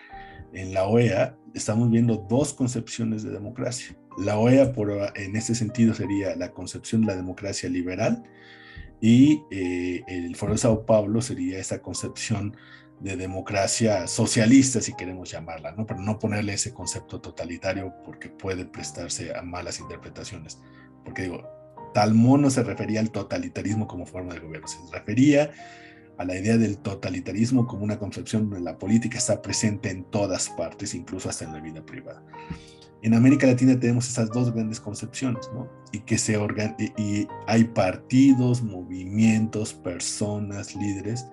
[0.52, 3.96] en la OEA, estamos viendo dos concepciones de democracia.
[4.18, 8.24] La OEA, por, en este sentido, sería la concepción de la democracia liberal
[9.00, 12.56] y eh, el Foro Sao Paulo sería esa concepción
[13.00, 15.86] de democracia socialista, si queremos llamarla, ¿no?
[15.86, 20.58] pero no ponerle ese concepto totalitario porque puede prestarse a malas interpretaciones.
[21.04, 21.53] Porque digo,
[21.94, 25.52] Talmón no se refería al totalitarismo como forma de gobierno, se refería
[26.18, 30.50] a la idea del totalitarismo como una concepción donde la política está presente en todas
[30.50, 32.22] partes, incluso hasta en la vida privada.
[33.02, 35.68] En América Latina tenemos esas dos grandes concepciones, ¿no?
[35.92, 41.26] Y que se organ y hay partidos, movimientos, personas, líderes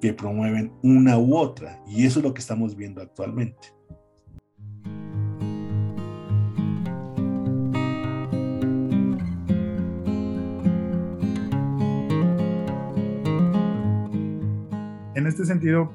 [0.00, 3.75] que promueven una u otra, y eso es lo que estamos viendo actualmente.
[15.26, 15.92] En este sentido,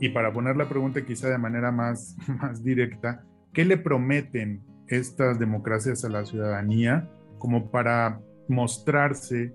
[0.00, 5.38] y para poner la pregunta quizá de manera más, más directa, ¿qué le prometen estas
[5.38, 9.54] democracias a la ciudadanía como para mostrarse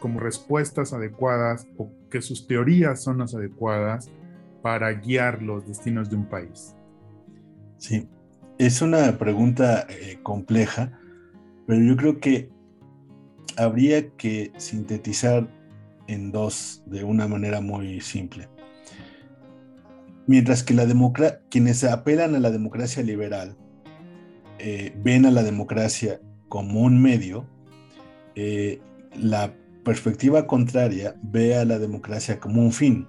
[0.00, 4.10] como respuestas adecuadas o que sus teorías son las adecuadas
[4.60, 6.74] para guiar los destinos de un país?
[7.76, 8.08] Sí,
[8.58, 10.98] es una pregunta eh, compleja,
[11.66, 12.50] pero yo creo que
[13.56, 15.48] habría que sintetizar
[16.08, 18.48] en dos de una manera muy simple.
[20.26, 20.86] Mientras que la
[21.48, 23.56] quienes apelan a la democracia liberal
[24.58, 27.46] eh, ven a la democracia como un medio,
[28.34, 28.80] eh,
[29.16, 33.06] la perspectiva contraria ve a la democracia como un fin.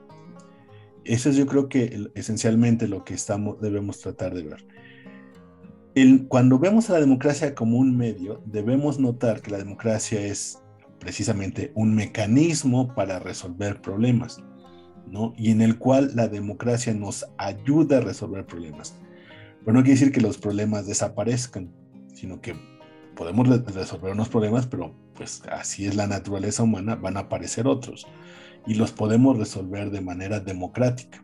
[1.03, 4.65] Eso es yo creo que esencialmente lo que estamos, debemos tratar de ver.
[6.27, 10.59] cuando vemos a la democracia como un medio, debemos notar que la democracia es
[10.99, 14.43] precisamente un mecanismo para resolver problemas,
[15.07, 15.33] ¿no?
[15.37, 18.99] Y en el cual la democracia nos ayuda a resolver problemas.
[19.59, 21.71] Pero no quiere decir que los problemas desaparezcan,
[22.13, 22.55] sino que
[23.15, 28.07] podemos resolver unos problemas, pero pues así es la naturaleza humana, van a aparecer otros
[28.65, 31.23] y los podemos resolver de manera democrática.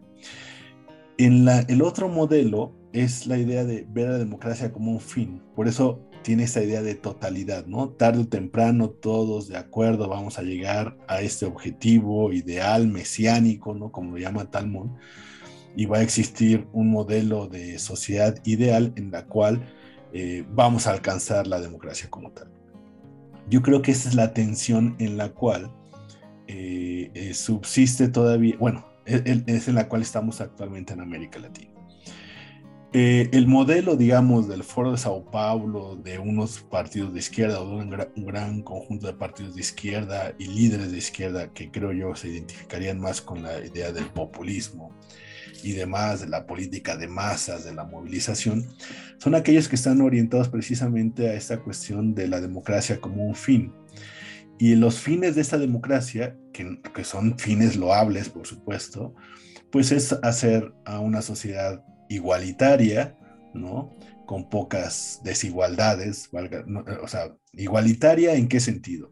[1.18, 5.02] En la, el otro modelo es la idea de ver a la democracia como un
[5.02, 5.42] fin.
[5.54, 7.90] Por eso tiene esta idea de totalidad, ¿no?
[7.90, 13.92] Tarde o temprano todos de acuerdo vamos a llegar a este objetivo ideal, mesiánico, ¿no?
[13.92, 14.90] Como lo llama Talmud,
[15.76, 19.62] y va a existir un modelo de sociedad ideal en la cual
[20.14, 22.48] eh, vamos a alcanzar la democracia como tal.
[23.50, 25.70] Yo creo que esa es la tensión en la cual
[26.48, 31.75] eh, eh, subsiste todavía, bueno, es en la cual estamos actualmente en América Latina.
[32.98, 37.68] Eh, el modelo, digamos, del Foro de Sao Paulo, de unos partidos de izquierda o
[37.68, 37.76] de
[38.16, 42.30] un gran, conjunto de partidos de izquierda y líderes de izquierda que creo yo se
[42.30, 44.98] identificarían más con la idea del populismo
[45.62, 48.66] y demás, de la política de masas, de la movilización,
[49.18, 53.74] son aquellos que están orientados precisamente a esta cuestión de la democracia como un fin.
[54.58, 59.14] Y los fines de esta democracia, que, que son fines loables, por supuesto,
[59.70, 63.18] pues es hacer a una sociedad igualitaria,
[63.54, 63.96] ¿no?
[64.26, 66.30] Con pocas desigualdades,
[67.02, 69.12] o sea, igualitaria en qué sentido?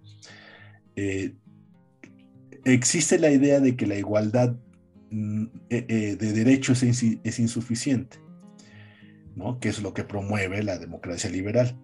[0.95, 1.35] Eh,
[2.65, 4.55] existe la idea de que la igualdad
[5.11, 8.17] mm, eh, eh, de derechos es, insuficiente,
[9.35, 9.59] ¿no?
[9.59, 11.77] Que es lo que promueve la democracia liberal.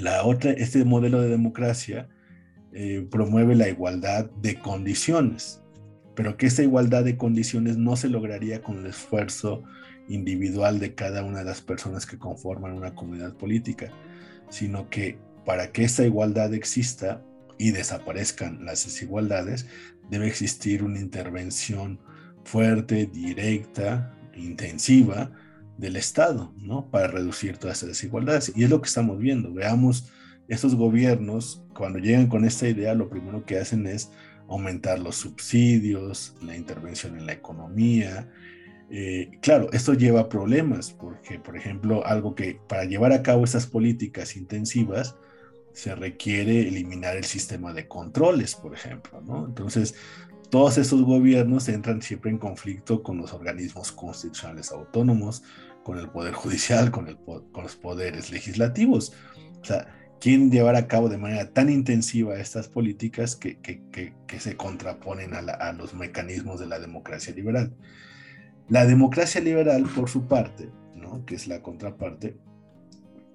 [0.00, 2.08] La otra, este modelo de democracia
[3.10, 5.62] promueve la igualdad de condiciones,
[6.14, 9.62] pero que esta igualdad de condiciones no se lograría con el esfuerzo
[10.08, 13.90] individual de cada una de las personas que conforman una comunidad política,
[14.48, 17.22] sino que para que esta igualdad exista
[17.58, 19.66] y desaparezcan las desigualdades,
[20.10, 22.00] debe existir una intervención
[22.44, 25.32] fuerte, directa, intensiva
[25.78, 26.90] del Estado, ¿no?
[26.90, 28.52] Para reducir todas esas desigualdades.
[28.54, 29.52] Y es lo que estamos viendo.
[29.52, 30.10] Veamos,
[30.48, 34.10] estos gobiernos, cuando llegan con esta idea, lo primero que hacen es
[34.48, 38.28] aumentar los subsidios, la intervención en la economía,
[38.88, 43.66] eh, claro, esto lleva problemas porque, por ejemplo, algo que para llevar a cabo estas
[43.66, 45.16] políticas intensivas
[45.72, 49.46] se requiere eliminar el sistema de controles, por ejemplo, ¿no?
[49.46, 49.96] Entonces,
[50.50, 55.42] todos estos gobiernos entran siempre en conflicto con los organismos constitucionales autónomos,
[55.82, 57.18] con el Poder Judicial, con,
[57.54, 59.12] los poderes legislativos.
[59.60, 59.88] O sea,
[60.20, 63.58] quieren llevar a cabo de manera tan intensiva estas políticas que,
[64.38, 67.74] se contraponen a los mecanismos de la democracia liberal.
[68.68, 71.24] La democracia liberal, por su parte, ¿no?
[71.24, 72.36] que es la contraparte,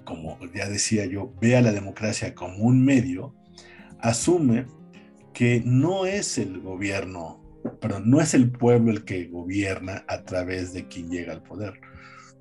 [0.04, 3.34] como ya decía yo, ve a la democracia como un medio,
[4.00, 4.66] asume
[5.34, 7.42] que no es el gobierno,
[7.80, 11.80] perdón, no es el pueblo el que gobierna a través de quien llega al poder.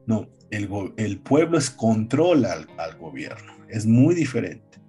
[0.06, 4.80] No, el, el pueblo es controla al, al, gobierno, es muy diferente.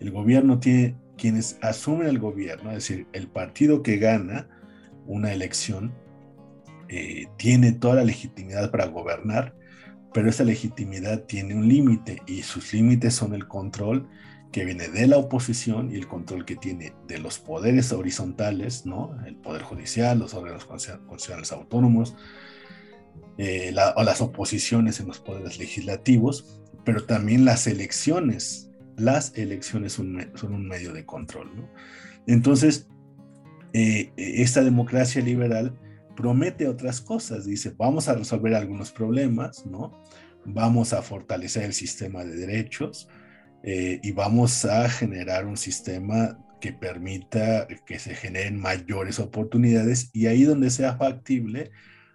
[0.00, 4.48] El gobierno tiene quienes asumen el gobierno, es decir, el partido que gana
[5.06, 5.92] una elección
[6.94, 9.54] eh, tiene toda la legitimidad para gobernar,
[10.12, 14.10] pero esa legitimidad tiene un límite y sus límites son el control
[14.52, 19.16] que viene de la oposición y el control que tiene de los poderes horizontales, ¿no?
[19.26, 22.14] El poder judicial, los órganos constitucionales autónomos,
[23.38, 28.70] eh, o las oposiciones en los poderes legislativos, pero también las elecciones.
[28.98, 31.70] Las elecciones son, un medio de control, ¿no?
[32.26, 32.86] Entonces,
[33.72, 35.78] eh, esta democracia liberal
[36.14, 37.44] promete otras cosas.
[37.44, 40.02] Dice, vamos a resolver algunos problemas, ¿no?
[40.44, 43.08] Vamos a fortalecer el sistema de derechos
[43.62, 50.26] eh, y vamos a generar un sistema que permita que se generen mayores oportunidades y
[50.26, 51.72] ahí donde sea factible,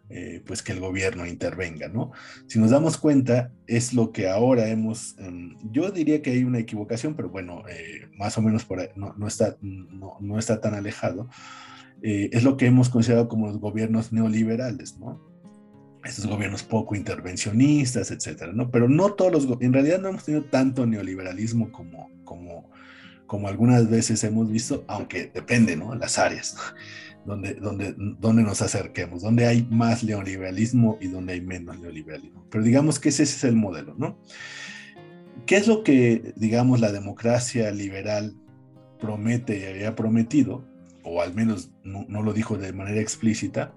[0.09, 2.11] eh, pues que el gobierno intervenga, ¿no?
[2.47, 6.59] Si nos damos cuenta, es lo que ahora hemos, em, yo diría que hay una
[6.59, 10.75] equivocación, pero bueno, eh, más o menos por no, no, está, no, no está tan
[10.75, 11.29] alejado
[12.01, 15.21] eh, es lo que hemos considerado como los gobiernos neoliberales, ¿no?
[16.03, 18.69] Estos gobiernos poco intervencionistas, etcétera, ¿no?
[18.71, 22.69] Pero no todos los, en realidad no hemos tenido tanto neoliberalismo como, como,
[23.25, 25.95] como algunas veces hemos visto, aunque depende, ¿no?
[25.95, 26.55] Las áreas,
[27.25, 32.45] donde, donde, donde nos acerquemos, donde hay más neoliberalismo y donde hay menos neoliberalismo.
[32.49, 34.17] Pero digamos que ese es el modelo, ¿no?
[35.45, 38.35] ¿Qué es lo que, digamos, la democracia liberal
[38.99, 40.65] promete y había prometido?
[41.07, 43.73] O al menos no, lo dijo de manera explícita,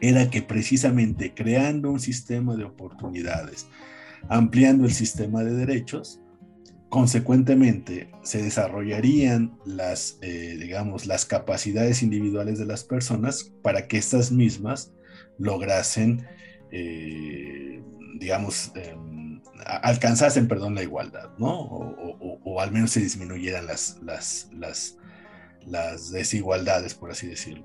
[0.00, 3.66] era que precisamente creando un sistema de oportunidades,
[4.28, 6.20] ampliando el sistema de derechos,
[6.88, 14.32] consecuentemente se desarrollarían las, eh, digamos, las capacidades individuales de las personas para que estas
[14.32, 14.92] mismas
[15.38, 16.26] lograsen,
[16.70, 17.82] eh,
[18.18, 21.50] digamos, em, alcanzasen, perdón, la igualdad, ¿no?
[21.50, 24.96] O, al menos se disminuyeran las, las, las,
[25.66, 27.64] las desigualdades, por así decirlo.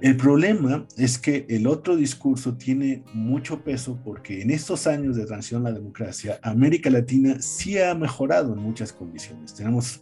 [0.00, 5.26] El problema es que el otro discurso tiene mucho peso porque en estos años de
[5.26, 9.54] transición a la democracia, América Latina sí ha mejorado en muchas condiciones.
[9.54, 10.00] Tenemos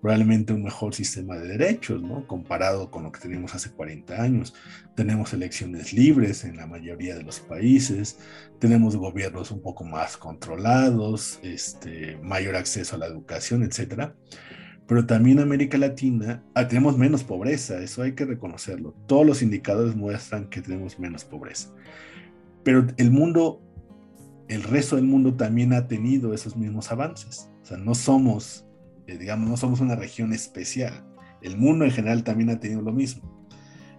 [0.00, 2.26] probablemente un mejor sistema de derechos, ¿no?
[2.26, 4.54] Comparado con lo que teníamos hace 40 años.
[4.96, 8.18] Tenemos elecciones libres en la mayoría de los países,
[8.58, 14.16] tenemos gobiernos un poco más controlados, este, mayor acceso a la educación, etcétera
[14.88, 18.94] pero también América Latina ah, tenemos menos pobreza, eso hay que reconocerlo.
[19.06, 21.68] Todos los indicadores muestran que tenemos menos pobreza.
[22.64, 23.60] Pero el mundo,
[24.48, 27.50] el resto del mundo también ha tenido esos mismos avances.
[27.62, 28.64] O sea, no somos,
[29.06, 31.04] eh, digamos, no somos una región especial.
[31.42, 33.46] El mundo en general también ha tenido lo mismo.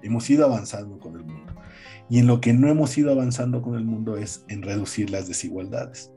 [0.01, 1.53] Hemos ido avanzando con el mundo.
[2.09, 5.27] Y en lo que no hemos ido avanzando con el mundo es en reducir las
[5.27, 6.11] desigualdades.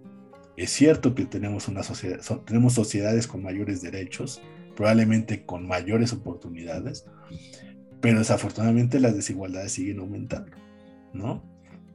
[0.57, 4.41] Es cierto que tenemos, una sociedad, tenemos sociedades con mayores derechos,
[4.77, 7.05] probablemente con mayores oportunidades,
[8.01, 10.57] pero desafortunadamente las desigualdades siguen aumentando,
[11.13, 11.53] ¿no?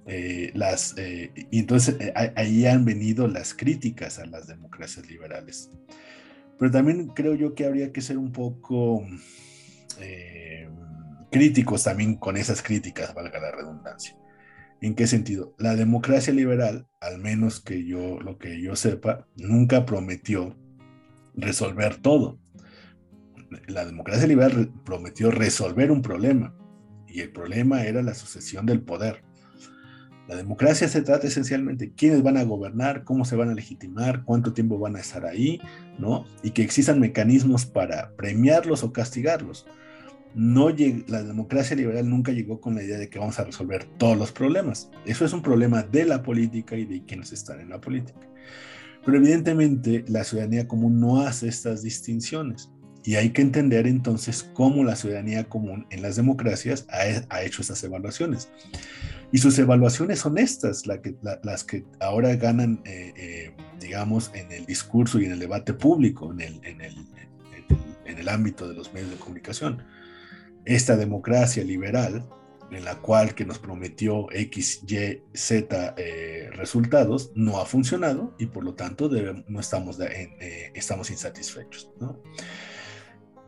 [0.10, 5.70] Eh, las, eh, y entonces eh, ahí han venido las críticas a las democracias liberales.
[6.58, 9.06] Pero también creo yo que habría que ser un poco
[11.30, 14.16] críticos también con esas críticas, valga la redundancia.
[14.80, 15.56] ¿En qué sentido?
[15.58, 20.56] La democracia liberal, al menos que yo lo que yo sepa, nunca prometió
[21.36, 22.40] resolver todo
[23.68, 26.54] la democracia liberal prometió resolver un problema
[27.08, 29.24] y el problema era la sucesión del poder.
[30.28, 34.26] La democracia se trata esencialmente de quiénes van a gobernar, cómo se van a legitimar,
[34.26, 35.62] cuánto tiempo van a estar ahí,
[35.98, 36.26] ¿no?
[36.44, 39.66] Y que existan mecanismos para premiarlos o castigarlos.
[40.36, 40.70] No
[41.08, 44.34] la democracia liberal nunca llegó con la idea de que vamos a resolver todos los
[44.34, 44.92] problemas.
[45.06, 48.20] Eso es un problema de la política y de quienes están en la política.
[49.06, 52.70] Pero evidentemente la ciudadanía común no hace estas distinciones.
[53.08, 57.82] Y hay que entender entonces cómo la ciudadanía común en las democracias ha, hecho esas
[57.86, 58.50] evaluaciones.
[59.32, 65.22] Y sus evaluaciones son estas, las que ahora ganan, eh, eh, digamos, en el discurso
[65.22, 66.96] y en el debate público, en el, en, el,
[68.04, 69.86] en el ámbito de los medios de comunicación.
[70.66, 72.28] Esta democracia liberal,
[72.72, 78.48] en la cual que nos prometió X, Y, Z eh, resultados, no ha funcionado y
[78.48, 79.10] por lo tanto
[79.48, 79.98] no estamos,
[80.74, 81.90] estamos insatisfechos.
[82.02, 82.22] ¿no?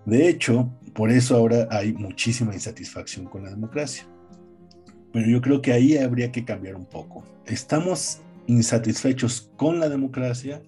[0.05, 4.07] De hecho, por eso ahora hay muchísima insatisfacción con la democracia.
[5.11, 7.23] Pero yo creo que ahí habría que cambiar un poco.
[7.45, 10.61] ¿Estamos insatisfechos con la democracia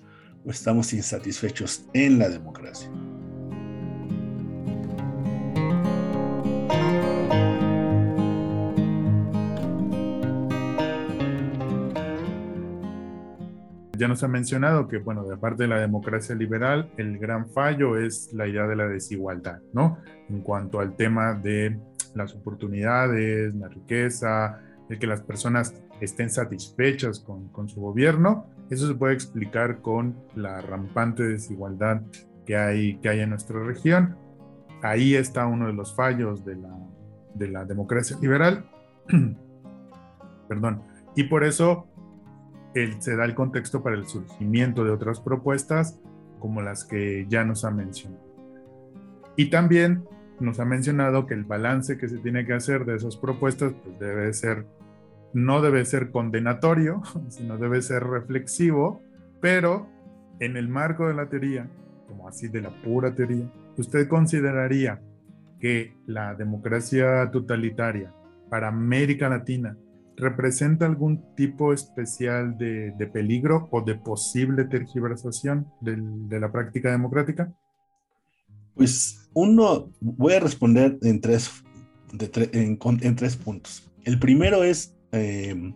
[0.45, 2.89] o estamos insatisfechos en la democracia?
[14.01, 17.97] Ya nos ha mencionado que, bueno, de parte de la democracia liberal, el gran fallo
[17.97, 19.99] es la idea de la desigualdad, ¿no?
[20.27, 21.79] En cuanto al tema de
[22.15, 28.87] las oportunidades, la riqueza, de que las personas estén satisfechas con, con su gobierno, eso
[28.87, 32.01] se puede explicar con la rampante desigualdad
[32.43, 34.17] que hay, que hay en nuestra región.
[34.81, 36.75] Ahí está uno de los fallos de la,
[37.35, 38.65] de la democracia liberal.
[40.49, 40.81] Perdón.
[41.15, 41.85] Y por eso
[42.99, 45.99] se da el contexto para el surgimiento de otras propuestas
[46.39, 48.23] como las que ya nos ha mencionado.
[49.35, 50.03] Y también
[50.39, 53.99] nos ha mencionado que el balance que se tiene que hacer de esas propuestas pues
[53.99, 54.65] debe ser,
[55.33, 59.03] no debe ser condenatorio, sino debe ser reflexivo,
[59.39, 59.87] pero
[60.39, 61.69] en el marco de la teoría,
[62.07, 65.01] como así de la pura teoría, ¿usted consideraría
[65.59, 68.11] que la democracia totalitaria
[68.49, 69.77] para América Latina
[70.21, 77.51] representa algún tipo especial de, peligro o de posible tergiversación de la práctica democrática?
[78.75, 81.49] Pues uno, voy a responder en tres,
[82.53, 83.91] en, tres puntos.
[84.03, 85.73] El primero es eh,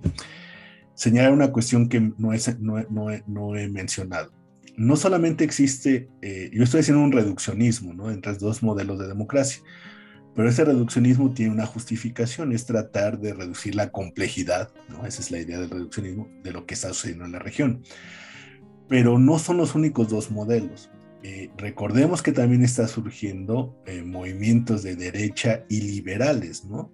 [0.93, 4.31] señalar una cuestión que no, es, no, he mencionado.
[4.77, 8.11] No solamente existe, eh, yo estoy haciendo un reduccionismo ¿no?
[8.11, 9.63] entre dos modelos de democracia.
[10.35, 15.05] Pero ese reduccionismo tiene una justificación, es tratar de reducir la complejidad, ¿no?
[15.05, 17.83] Esa es la idea del reduccionismo, de lo que está sucediendo en la región.
[18.89, 20.91] Pero no son los únicos dos modelos.
[21.23, 26.91] Eh, recordemos que también está surgiendo eh, movimientos de derecha y liberales, ¿no?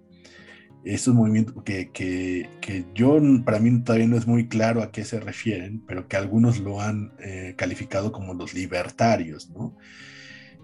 [0.86, 5.04] Estos movimientos que, que, que, yo, para mí todavía no es muy claro a qué
[5.04, 9.78] se refieren, pero que algunos lo han eh, calificado como los libertarios, ¿no?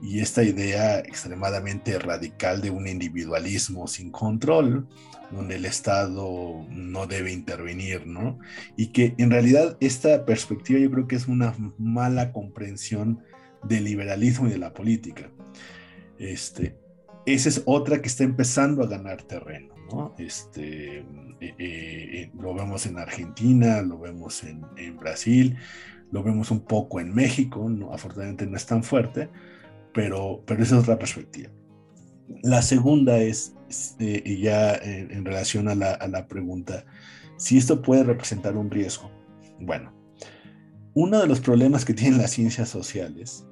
[0.02, 4.88] Y esta idea extremadamente radical de un individualismo sin control,
[5.32, 8.40] donde el Estado no debe intervenir, ¿no?
[8.76, 13.24] Y que en realidad esta perspectiva yo creo que es una mala comprensión
[13.64, 15.30] del liberalismo y de la política.
[16.18, 16.78] Este,
[17.26, 19.76] esa es otra que está empezando a ganar terreno.
[19.92, 20.16] ¿no?
[20.18, 25.58] Este, eh, eh, lo vemos en Argentina, lo vemos en, en, Brasil,
[26.12, 27.94] lo vemos un poco en México, ¿no?
[27.94, 29.30] afortunadamente no es tan fuerte,
[29.98, 31.50] pero, pero esa es otra perspectiva.
[32.44, 33.56] La segunda es,
[33.98, 36.86] eh, y ya en relación a la, a la pregunta,
[37.38, 39.10] si esto puede representar un riesgo.
[39.60, 39.92] Bueno,
[40.94, 43.48] uno de los problemas que tienen las ciencias sociales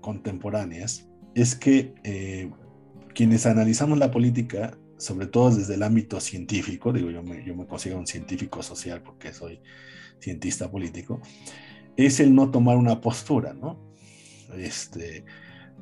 [0.00, 2.50] contemporáneas es que
[3.12, 7.66] quienes analizamos la política sobre todo desde el ámbito científico, digo, yo me, yo me
[7.66, 9.60] considero un científico social porque soy
[10.20, 11.20] cientista político,
[11.96, 13.89] es el no tomar una postura, ¿no?
[14.56, 15.24] Este,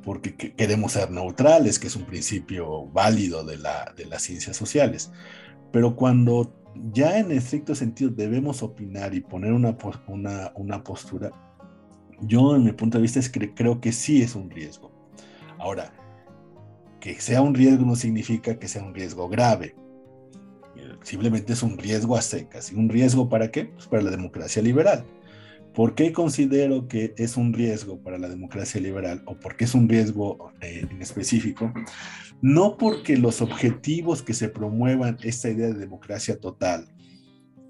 [0.03, 5.11] porque queremos ser neutrales, que es un principio válido de, la, de las ciencias sociales.
[5.71, 6.53] Pero cuando
[6.91, 11.31] ya en estricto sentido debemos opinar y poner una, una, una postura,
[12.21, 14.91] yo en mi punto de vista es que creo que sí es un riesgo.
[15.57, 15.93] Ahora,
[16.99, 19.75] que sea un riesgo no significa que sea un riesgo grave.
[21.03, 22.71] Simplemente es un riesgo a secas.
[22.71, 23.65] ¿Y un riesgo para qué?
[23.65, 25.05] Pues para la democracia liberal.
[25.73, 29.75] ¿Por qué considero que es un riesgo para la democracia liberal o por qué es
[29.75, 31.71] un riesgo eh, en específico?
[32.41, 36.87] No porque los objetivos que se promuevan esta idea de democracia total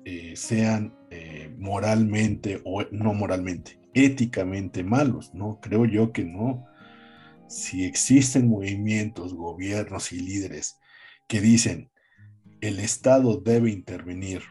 [0.06, 5.60] eh, sean eh, moralmente o no moralmente, éticamente malos, ¿no?
[5.62, 6.66] Creo yo que no
[7.50, 10.78] si existen movimientos, gobiernos y líderes
[11.28, 11.90] que dicen
[12.62, 14.42] el Estado debe intervenir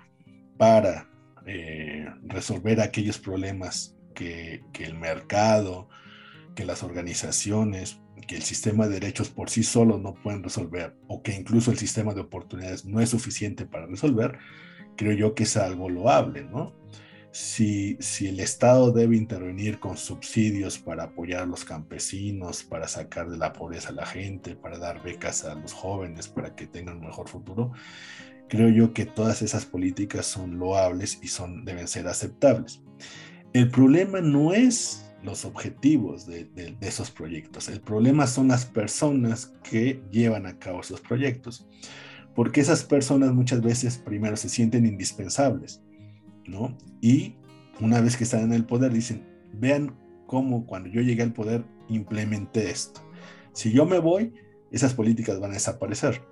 [0.56, 1.07] para
[1.50, 5.88] eh, resolver aquellos problemas que, el mercado,
[6.54, 11.22] que las organizaciones, que el sistema de derechos por sí solo no pueden resolver o
[11.22, 14.38] que incluso el sistema de oportunidades no es suficiente para resolver,
[14.96, 16.74] creo yo que es algo loable, ¿no?
[17.30, 23.36] si, el Estado debe intervenir con subsidios para apoyar a los campesinos, para sacar de
[23.36, 27.06] la pobreza a la gente, para dar becas a los jóvenes para que tengan un
[27.06, 27.72] mejor futuro,
[28.48, 32.82] creo yo que todas esas políticas son loables y son, deben ser aceptables.
[33.52, 39.52] El problema no es los objetivos de, de, esos proyectos, el problema son las personas
[39.68, 41.66] que llevan a cabo esos proyectos,
[42.36, 45.82] porque esas personas muchas veces primero se sienten indispensables
[46.48, 46.76] ¿no?
[47.00, 47.34] Y
[47.80, 49.94] una vez que están en el poder, dicen, vean
[50.26, 53.00] cómo cuando yo llegué al poder implementé esto.
[53.52, 54.34] Si yo me voy,
[54.72, 56.22] esas políticas van a desaparecer.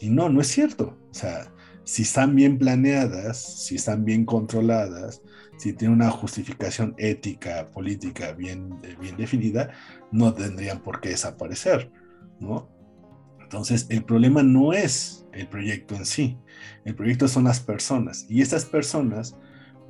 [0.00, 0.96] Y no, no es cierto.
[1.10, 1.52] O sea,
[1.84, 5.22] si están bien planeadas, si están bien controladas,
[5.56, 9.70] si tienen una justificación ética, política bien, bien definida,
[10.10, 11.90] no tendrían por qué desaparecer,
[12.40, 12.68] ¿no?
[13.40, 16.38] Entonces, el problema no es el proyecto en sí,
[16.84, 19.36] el proyecto son las personas y estas personas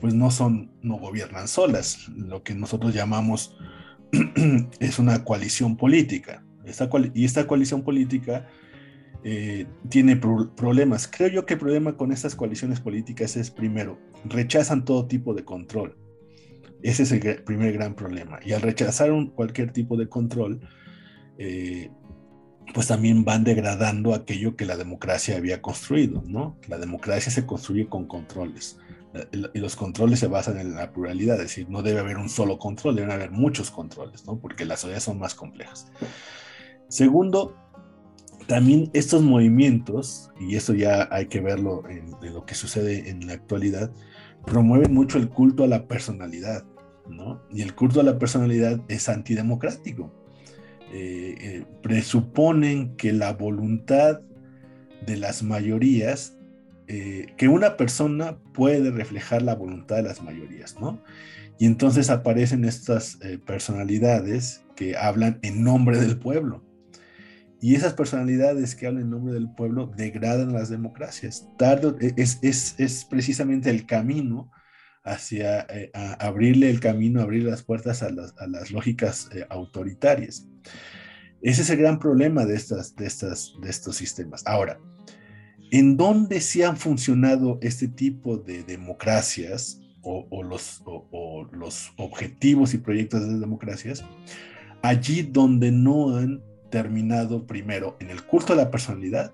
[0.00, 2.08] pues no son, no gobiernan solas.
[2.08, 3.56] Lo que nosotros llamamos
[4.80, 6.44] es una coalición política.
[7.14, 8.48] y esta coalición política
[9.24, 11.08] eh, tiene problemas.
[11.08, 15.44] Creo yo que el problema con estas coaliciones políticas es, primero, rechazan todo tipo de
[15.44, 15.96] control.
[16.82, 18.40] Ese es el primer gran problema.
[18.44, 20.60] Y al rechazar cualquier tipo de control,
[21.38, 21.90] eh,
[22.74, 26.58] pues también van degradando aquello que la democracia había construido, ¿no?
[26.68, 28.78] La democracia se construye con controles
[29.52, 32.58] y los controles se basan en la pluralidad, es decir, no debe haber un solo
[32.58, 34.38] control, deben haber muchos controles, ¿no?
[34.38, 35.90] porque las sociedades son más complejas.
[36.88, 37.56] Segundo,
[38.46, 43.34] también estos movimientos, y eso ya hay que verlo en, lo que sucede en la
[43.34, 43.90] actualidad,
[44.46, 46.64] promueven mucho el culto a la personalidad,
[47.08, 47.42] ¿no?
[47.50, 50.12] Y el culto a la personalidad es antidemocrático.
[50.92, 54.20] Eh, eh, presuponen que la voluntad
[55.06, 56.36] de las mayorías
[56.86, 61.02] eh, que una persona puede reflejar la voluntad de las mayorías, ¿no?
[61.58, 66.62] Y entonces aparecen estas personalidades que hablan en nombre del pueblo.
[67.62, 71.48] Y esas personalidades que hablan en nombre del pueblo degradan las democracias.
[71.56, 74.50] Tarde, e, es, es, es precisamente el camino
[75.04, 80.48] hacia eh, abrirle el camino, abrir las puertas a las, a las lógicas autoritarias.
[81.40, 84.42] Ese es el gran problema de, estas, de, estas, de estos sistemas.
[84.44, 84.80] Ahora,
[85.70, 90.82] en dónde sí han funcionado este tipo de democracias o, los,
[91.52, 94.04] los objetivos y proyectos de democracias,
[94.82, 96.42] allí donde no han
[96.72, 99.30] terminado primero en el culto a la personalidad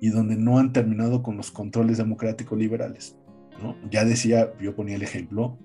[0.00, 3.16] y donde no han terminado con los controles democráticos liberales.
[3.60, 3.76] ¿no?
[3.90, 5.58] Ya decía, yo ponía el ejemplo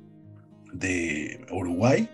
[0.73, 2.09] de Uruguay,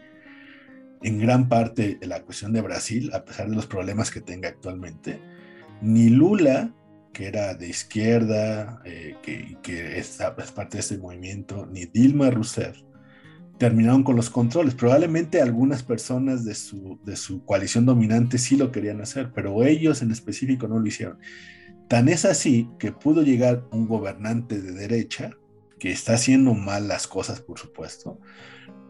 [1.01, 5.21] en gran parte la cuestión de Brasil, a pesar de los problemas que tenga actualmente,
[5.81, 6.73] ni Lula
[7.13, 10.17] que era de izquierda, eh, que, que es,
[10.55, 12.75] parte de este movimiento, ni Dilma Rousseff
[13.63, 14.75] terminaron con los controles.
[14.75, 20.01] Probablemente algunas personas de su, de su coalición dominante sí lo querían hacer, pero ellos
[20.01, 21.17] en específico no lo hicieron.
[21.87, 25.31] Tan es así que pudo llegar un gobernante de derecha
[25.79, 28.19] que está haciendo mal las cosas, por supuesto,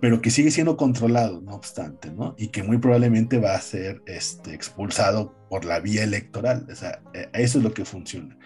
[0.02, 2.34] pero que sigue siendo controlado, no obstante, ¿no?
[2.40, 6.66] Y que muy probablemente va a ser este, expulsado por la vía electoral.
[6.72, 8.40] O sea, e, eso es lo que funciona.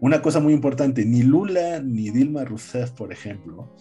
[0.00, 3.74] Una cosa muy importante, ni Lula ni Dilma Rousseff, por ejemplo,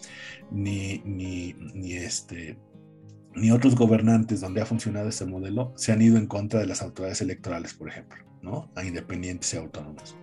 [0.51, 2.57] ni, ni, ni, este,
[3.35, 6.81] ni otros gobernantes donde ha funcionado este modelo se han ido en contra de las
[6.81, 8.71] autoridades electorales, por ejemplo, ¿no?
[8.75, 10.15] A independientes y autónomos.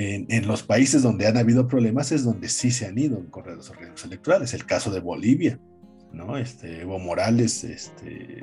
[0.00, 3.52] En, los países donde han habido problemas es donde sí se han ido en contra
[3.52, 4.54] de los organismos electorales.
[4.54, 5.58] El caso de Bolivia,
[6.12, 6.38] ¿no?
[6.38, 8.40] Este, Evo Morales este,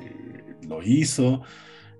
[0.68, 1.42] lo hizo.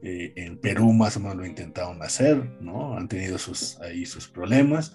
[0.02, 2.98] Eh, en Perú más o menos lo intentaron hacer, ¿no?
[2.98, 4.94] Han tenido sus, ahí sus problemas.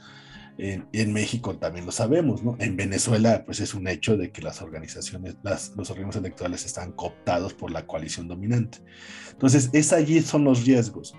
[0.58, 2.56] En, México también lo sabemos, ¿no?
[2.60, 7.54] En Venezuela, pues es un hecho de que las organizaciones, los organismos electorales están cooptados
[7.54, 8.80] por la coalición dominante.
[9.32, 11.16] Entonces, es allí son los riesgos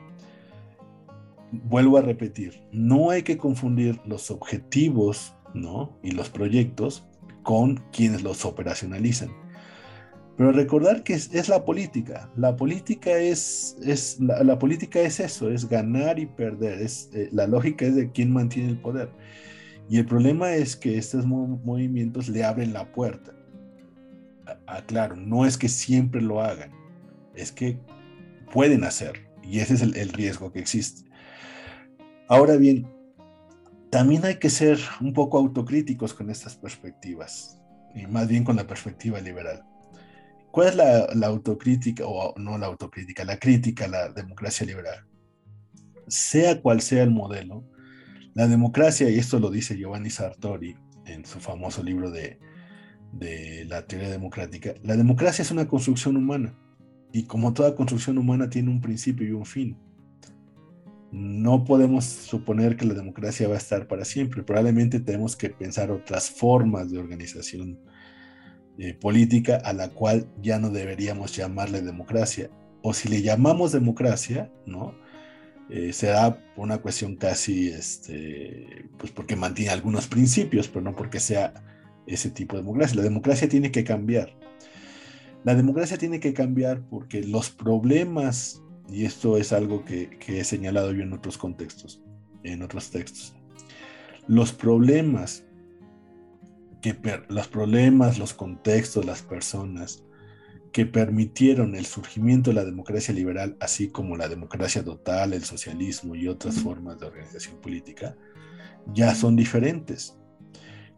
[1.52, 5.98] vuelvo a repetir, no hay que confundir los objetivos ¿no?
[6.02, 7.06] y los proyectos
[7.42, 9.30] con quienes los operacionalizan.
[10.36, 12.30] Pero recordar que es, la política.
[12.36, 16.80] La política es, es la, política es eso, es ganar y perder.
[16.80, 19.10] Es, eh, la lógica es de quién mantiene el poder.
[19.88, 23.32] Y el problema es que estos movimientos le abren la puerta.
[24.86, 26.70] Claro, no es que siempre lo hagan,
[27.34, 27.78] es que
[28.52, 29.28] pueden hacer.
[29.42, 31.10] Y ese es el riesgo que existe.
[32.28, 32.86] Ahora bien,
[33.92, 37.60] también hay que ser un poco autocríticos con estas perspectivas,
[37.94, 39.62] y más bien con la perspectiva liberal.
[40.52, 45.06] ¿Cuál es la, autocrítica, o no la autocrítica, la crítica a la democracia liberal?
[46.06, 47.64] Sea cual sea el modelo,
[48.34, 50.76] la democracia, y esto lo dice Giovanni Sartori
[51.06, 52.38] en su famoso libro de,
[53.12, 56.54] de la teoría democrática, la democracia es una construcción humana,
[57.12, 59.78] y como toda construcción humana tiene un principio y un fin
[61.12, 64.42] no podemos suponer que la democracia va a estar para siempre.
[64.42, 67.78] Probablemente tenemos que pensar otras formas de organización
[68.78, 72.50] eh, política a la cual ya no deberíamos llamarle democracia.
[72.82, 74.94] O si le llamamos democracia, ¿no?
[75.70, 81.54] Eh, será una cuestión casi, este, pues porque mantiene algunos principios, pero no porque sea
[82.06, 82.96] ese tipo de democracia.
[82.96, 84.36] La democracia tiene que cambiar.
[85.44, 88.62] La democracia tiene que cambiar porque los problemas
[88.92, 92.02] y esto es algo que, he señalado yo en otros contextos,
[92.42, 93.34] en otros textos.
[94.26, 95.44] Los problemas,
[96.82, 96.94] que
[97.28, 100.04] los problemas, los contextos, las personas
[100.72, 106.14] que permitieron el surgimiento de la democracia liberal, así como la democracia total, el socialismo
[106.14, 108.16] y otras formas de organización política,
[108.92, 110.18] ya son diferentes.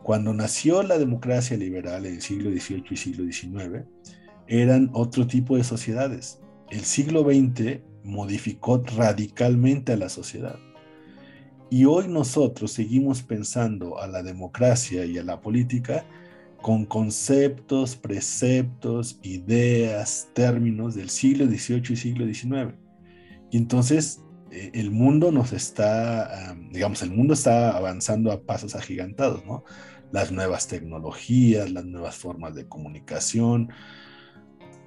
[0.03, 3.85] Cuando nació la democracia liberal en el siglo XVIII y siglo XIX,
[4.49, 10.59] eran otro tipo de sociedades el siglo XX modificó radicalmente a la sociedad.
[11.75, 16.07] Y hoy nosotros seguimos pensando a la democracia y a la política
[16.63, 22.77] con conceptos, preceptos, ideas, términos del siglo XVIII y siglo XIX.
[23.51, 24.23] Y entonces
[24.53, 29.65] eh, el mundo nos está, digamos, el mundo está avanzando a pasos agigantados, ¿no?
[30.13, 33.71] Las nuevas tecnologías, las nuevas formas de comunicación,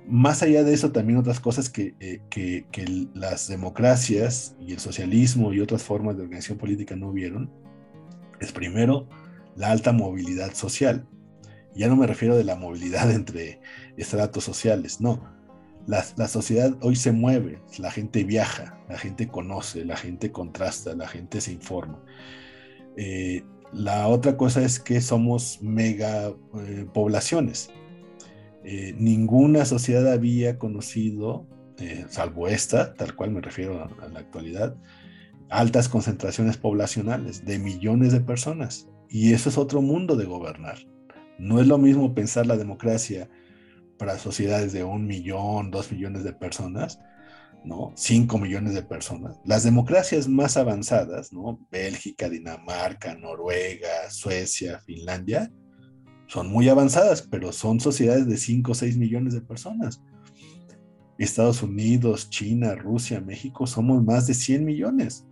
[0.08, 5.54] más allá de eso, también otras cosas eh, que, que, las democracias y el socialismo
[5.54, 7.52] y otras formas de organización política no vieron,
[8.40, 9.08] es primero
[9.56, 11.08] la alta movilidad social.
[11.76, 13.60] Ya no me refiero de la movilidad entre
[13.98, 15.36] estratos sociales, no.
[15.86, 20.96] La, la sociedad hoy se mueve, la gente viaja, la gente conoce, la gente contrasta,
[20.96, 22.04] la gente se informa.
[22.98, 27.70] Eh, la otra cosa es que somos mega eh, poblaciones
[28.70, 31.48] eh, ninguna sociedad había conocido,
[31.78, 34.76] eh, salvo esta, tal cual me refiero a, la actualidad,
[35.50, 38.90] altas concentraciones poblacionales de millones de personas.
[39.08, 40.80] Y eso es otro mundo de gobernar.
[41.40, 43.30] No es lo mismo pensar la democracia
[43.98, 47.00] para sociedades de un millón, dos millones de personas,
[47.64, 47.94] ¿no?
[47.96, 49.40] Cinco millones de personas.
[49.46, 51.66] Las democracias más avanzadas, ¿no?
[51.72, 55.50] Bélgica, Dinamarca, Noruega, Suecia, Finlandia,
[56.28, 60.02] son muy avanzadas, pero son sociedades de 5 o 6 millones de personas.
[61.18, 65.26] Estados Unidos, China, Rusia, México, somos más de 100 millones.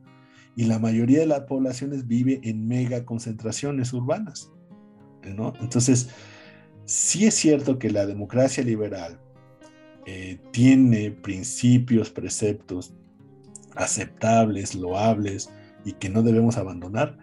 [0.55, 4.51] Y la mayoría de las poblaciones vive en mega concentraciones urbanas.
[5.23, 5.53] ¿no?
[5.59, 6.09] Entonces,
[6.85, 9.19] sí es cierto que la democracia liberal
[10.05, 12.93] eh, tiene principios, preceptos
[13.75, 15.49] aceptables, loables
[15.83, 17.17] y que no debemos abandonar,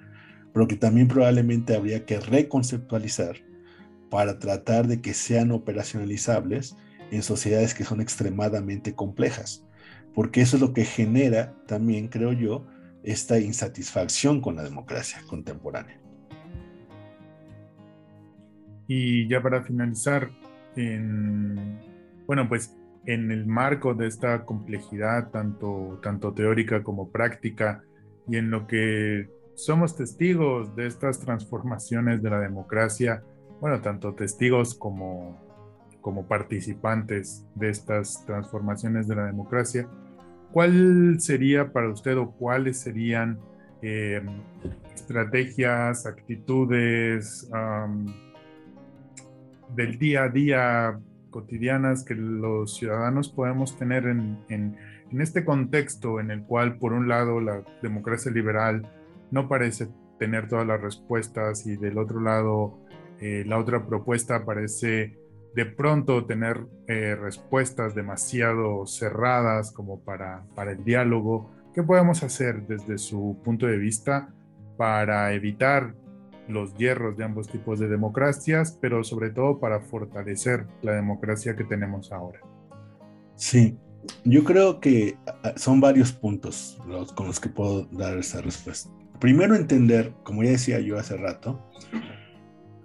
[0.53, 3.37] pero que también probablemente habría que reconceptualizar
[4.12, 6.76] para tratar de que sean operacionalizables
[7.10, 9.64] en sociedades que son extremadamente complejas,
[10.14, 12.66] porque eso es lo que genera también, creo yo,
[13.02, 15.98] esta insatisfacción con la democracia contemporánea.
[18.86, 20.30] Y ya para finalizar,
[22.26, 27.82] bueno, pues en el marco de esta complejidad, tanto, tanto teórica como práctica,
[28.28, 33.22] y en lo que somos testigos de estas transformaciones de la democracia,
[33.62, 35.40] bueno, tanto testigos como,
[36.00, 39.86] como participantes de estas transformaciones de la democracia,
[40.50, 43.38] ¿cuál sería para usted o cuáles serían
[43.80, 44.26] em,
[44.92, 47.48] estrategias, actitudes
[49.76, 51.00] del día a día
[51.30, 54.76] cotidianas que los ciudadanos podemos tener en, en,
[55.20, 58.90] este contexto en el cual, por un lado, la democracia liberal
[59.30, 59.86] no parece
[60.18, 62.82] tener todas las respuestas y del otro lado,
[63.23, 65.16] eh, la otra propuesta parece
[65.55, 71.51] de pronto tener eh, respuestas demasiado cerradas como para, para el diálogo.
[71.73, 74.35] ¿Qué podemos hacer desde su punto de vista
[74.77, 75.95] para evitar
[76.49, 81.62] los hierros de ambos tipos de democracias, pero sobre todo para fortalecer la democracia que
[81.62, 82.41] tenemos ahora.
[83.37, 83.77] Sí,
[84.25, 88.91] yo creo que ah, son varios puntos los, con los que puedo dar esa respuesta.
[89.20, 91.64] Primero entender, como ya decía yo hace rato,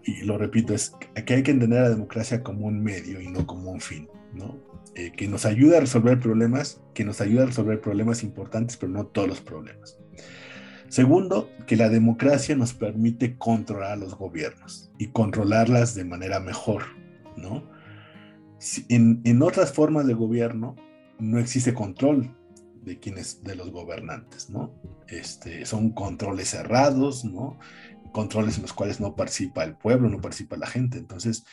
[0.07, 0.93] y lo repito, es
[1.25, 4.07] que hay que entender a la democracia como un medio y no como un fin,
[4.33, 4.57] ¿no?
[4.95, 8.91] Eh, que nos ayuda a resolver problemas, que nos ayuda a resolver problemas importantes, pero
[8.91, 9.99] no todos los problemas.
[10.87, 16.83] Segundo, que la democracia nos permite controlar a los gobiernos y controlarlas de manera mejor,
[17.35, 17.69] ¿no?
[18.87, 20.75] En, en, otras formas de gobierno
[21.19, 22.33] no existe control
[22.87, 24.73] de quienes, de los gobernantes, ¿no?
[25.09, 27.59] Este, son controles cerrados, ¿no?
[28.11, 30.97] Controles en los cuales no participa el pueblo, no participa la gente.
[30.97, 31.43] Entonces,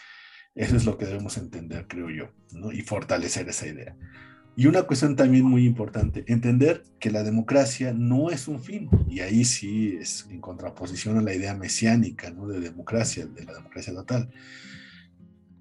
[0.54, 2.72] eso es lo que debemos entender, creo yo, ¿no?
[2.72, 3.96] Y fortalecer esa idea.
[4.56, 9.18] Y una cuestión también muy importante, entender que la democracia no es un fin, y
[9.18, 12.46] ahí sí es en contraposición a la idea mesiánica ¿no?
[12.46, 14.30] de democracia, de la democracia total.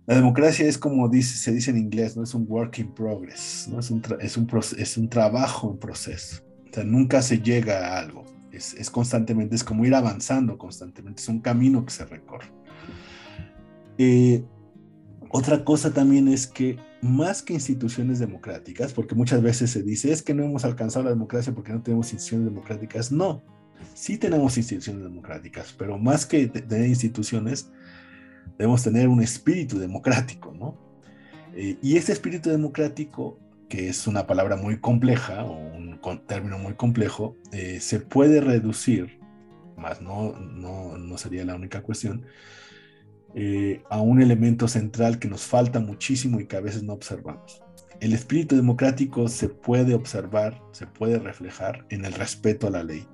[0.06, 3.68] La democracia es como dice, se dice en inglés, no es un work in progress,
[3.68, 3.80] ¿no?
[3.80, 6.44] es, un es, un es un trabajo en proceso.
[6.70, 11.22] O sea, nunca se llega a algo, es, es constantemente, es como ir avanzando constantemente,
[11.22, 12.48] es un camino que se recorre.
[13.98, 14.44] Eh,
[15.30, 20.22] otra cosa también es que más que instituciones democráticas, porque muchas veces se dice es
[20.22, 23.12] que no hemos alcanzado la democracia porque no tenemos instituciones democráticas.
[23.12, 23.42] No,
[23.94, 27.72] sí tenemos instituciones democráticas, pero más que tener instituciones,
[28.58, 30.78] debemos tener un espíritu democrático, ¿no?
[31.56, 33.40] Eh, y ese espíritu democrático,
[33.74, 39.20] que es una palabra muy compleja o un término muy complejo, eh, se puede reducir,
[39.76, 42.24] más no, no, no sería la única cuestión,
[43.34, 47.64] eh, a un elemento central que nos falta muchísimo y que a veces no observamos.
[48.00, 53.08] El espíritu democrático se puede observar, se puede reflejar en el respeto a la ley.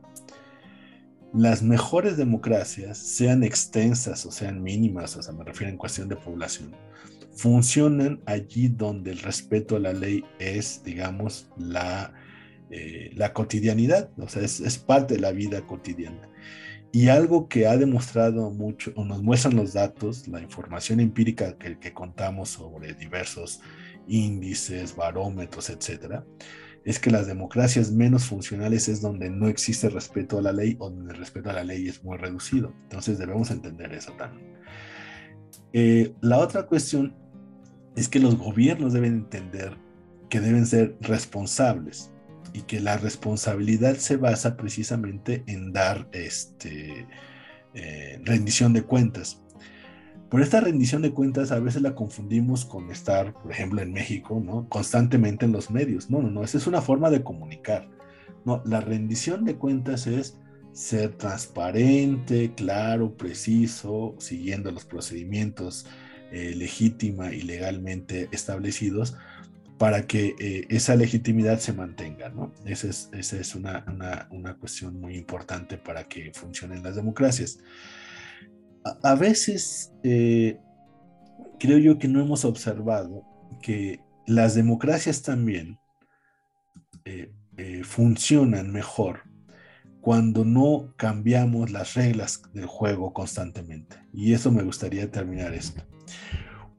[1.33, 6.17] Las mejores democracias, sean extensas o sean mínimas, o sea, me refiero en cuestión de
[6.17, 6.75] población,
[7.39, 12.13] funcionan allí donde el respeto a la ley es, digamos, la,
[12.69, 16.29] eh, la cotidianidad, o sea, es, es parte de la vida cotidiana.
[16.91, 21.79] Y algo que ha demostrado mucho, o nos muestran los datos, la información empírica que,
[21.79, 23.61] que contamos sobre diversos
[24.05, 26.25] índices, barómetros, etcétera,
[26.83, 30.89] es que las democracias menos funcionales es donde no existe respeto a la ley o
[30.89, 32.73] donde el respeto a la ley es muy reducido.
[32.83, 34.59] Entonces debemos entender eso también.
[35.71, 37.15] Eh, la otra cuestión
[37.99, 39.77] es que los gobiernos deben entender
[40.29, 42.11] que deben ser responsables
[42.53, 47.07] y que la responsabilidad se basa precisamente en dar este,
[47.73, 49.41] eh, rendición de cuentas.
[50.29, 54.41] Por esta rendición de cuentas a veces la confundimos con estar, por ejemplo, en México,
[54.43, 54.69] ¿no?
[54.69, 56.09] Constantemente en los medios.
[56.09, 57.89] No, no, no, esa es una forma de comunicar.
[58.45, 60.37] No, la rendición de cuentas es
[60.71, 65.87] ser transparente, claro, preciso, siguiendo los procedimientos
[66.31, 69.15] eh, legítima y legalmente establecidos
[69.77, 72.51] para que eh, esa legitimidad se mantenga, ¿no?
[72.65, 73.85] Esa es, esa es una,
[74.29, 77.59] una, cuestión muy importante para que funcionen las democracias.
[79.03, 80.59] A, veces eh,
[81.59, 83.23] creo yo que no hemos observado
[83.61, 85.77] que las democracias también
[87.83, 89.28] funcionan mejor
[90.01, 93.97] cuando no cambiamos las reglas del juego constantemente.
[94.13, 95.83] Y eso me gustaría terminar esto.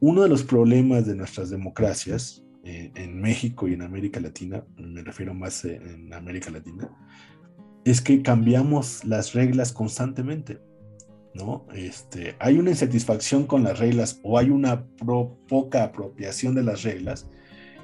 [0.00, 5.02] Uno de los problemas de nuestras democracias eh, en México y en América Latina, me
[5.02, 6.90] refiero más en América Latina,
[7.84, 10.60] es que cambiamos las reglas constantemente.
[11.34, 11.66] ¿no?
[11.74, 14.84] Este, hay una insatisfacción con las reglas o hay una
[15.48, 17.28] poca apropiación de las reglas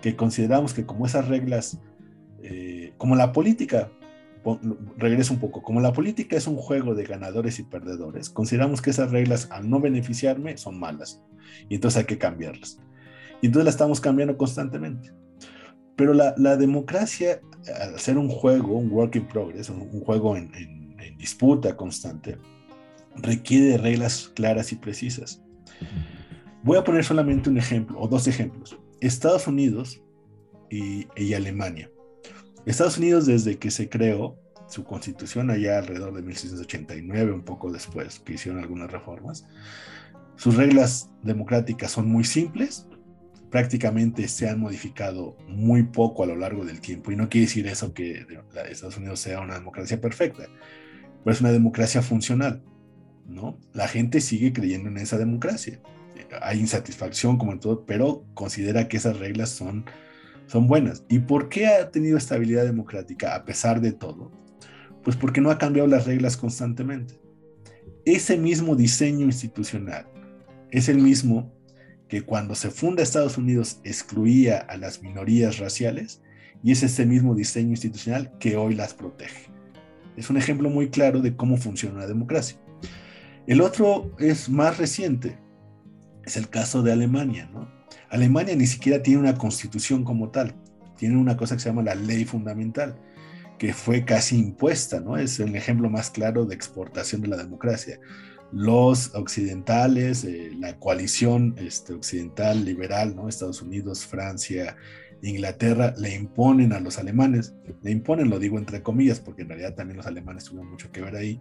[0.02, 1.80] que consideramos que como esas reglas,
[2.42, 3.90] eh, como la política,
[4.96, 8.90] regreso un poco, como la política es un juego de ganadores y perdedores, consideramos que
[8.90, 11.22] esas reglas al no beneficiarme son malas
[11.68, 12.78] y entonces hay que cambiarlas.
[13.42, 15.12] Y entonces las estamos cambiando constantemente.
[15.96, 17.40] Pero la, democracia,
[17.80, 20.50] al ser un juego, un work in progress, un, juego en
[21.16, 22.38] disputa constante,
[23.16, 25.42] requiere reglas claras y precisas.
[26.62, 28.78] Voy a poner solamente un ejemplo o dos ejemplos.
[29.00, 30.02] Estados Unidos
[30.70, 31.90] y, Alemania.
[32.70, 34.38] Estados Unidos desde que se creó
[34.68, 39.46] su constitución allá alrededor de 1689, un poco después que hicieron algunas reformas,
[40.36, 42.86] sus reglas democráticas son muy simples,
[43.50, 47.66] prácticamente se han modificado muy poco a lo largo del tiempo y no quiere decir
[47.68, 48.26] eso que
[48.68, 50.44] Estados Unidos sea una democracia perfecta,
[51.24, 52.62] pero es una democracia funcional.
[53.28, 53.58] ¿no?
[53.72, 55.80] La gente sigue creyendo en esa democracia.
[56.42, 59.84] Hay insatisfacción como en todo, pero considera que esas reglas son,
[60.46, 61.04] son buenas.
[61.08, 64.30] ¿Y por qué ha tenido estabilidad democrática a pesar de todo?
[65.02, 67.20] Pues porque no ha cambiado las reglas constantemente.
[68.04, 70.06] Ese mismo diseño institucional
[70.70, 71.52] es el mismo
[72.08, 76.22] que cuando se funda Estados Unidos excluía a las minorías raciales
[76.62, 79.50] y es ese mismo diseño institucional que hoy las protege.
[80.16, 82.58] Es un ejemplo muy claro de cómo funciona la democracia.
[83.46, 85.38] El otro es más reciente,
[86.24, 87.75] es el caso de Alemania, ¿no?
[88.16, 90.54] Alemania ni siquiera tiene una constitución como tal,
[90.96, 92.96] tiene una cosa que se llama la ley fundamental,
[93.58, 95.16] que fue casi impuesta, ¿no?
[95.16, 97.98] Es el ejemplo más claro de exportación de la democracia.
[98.52, 103.28] Los occidentales, eh, la coalición este, occidental liberal, ¿no?
[103.28, 104.76] Estados Unidos, Francia,
[105.22, 109.74] Inglaterra, le imponen a los alemanes, le imponen, lo digo entre comillas, porque en realidad
[109.74, 111.40] también los alemanes tuvieron mucho que ver ahí,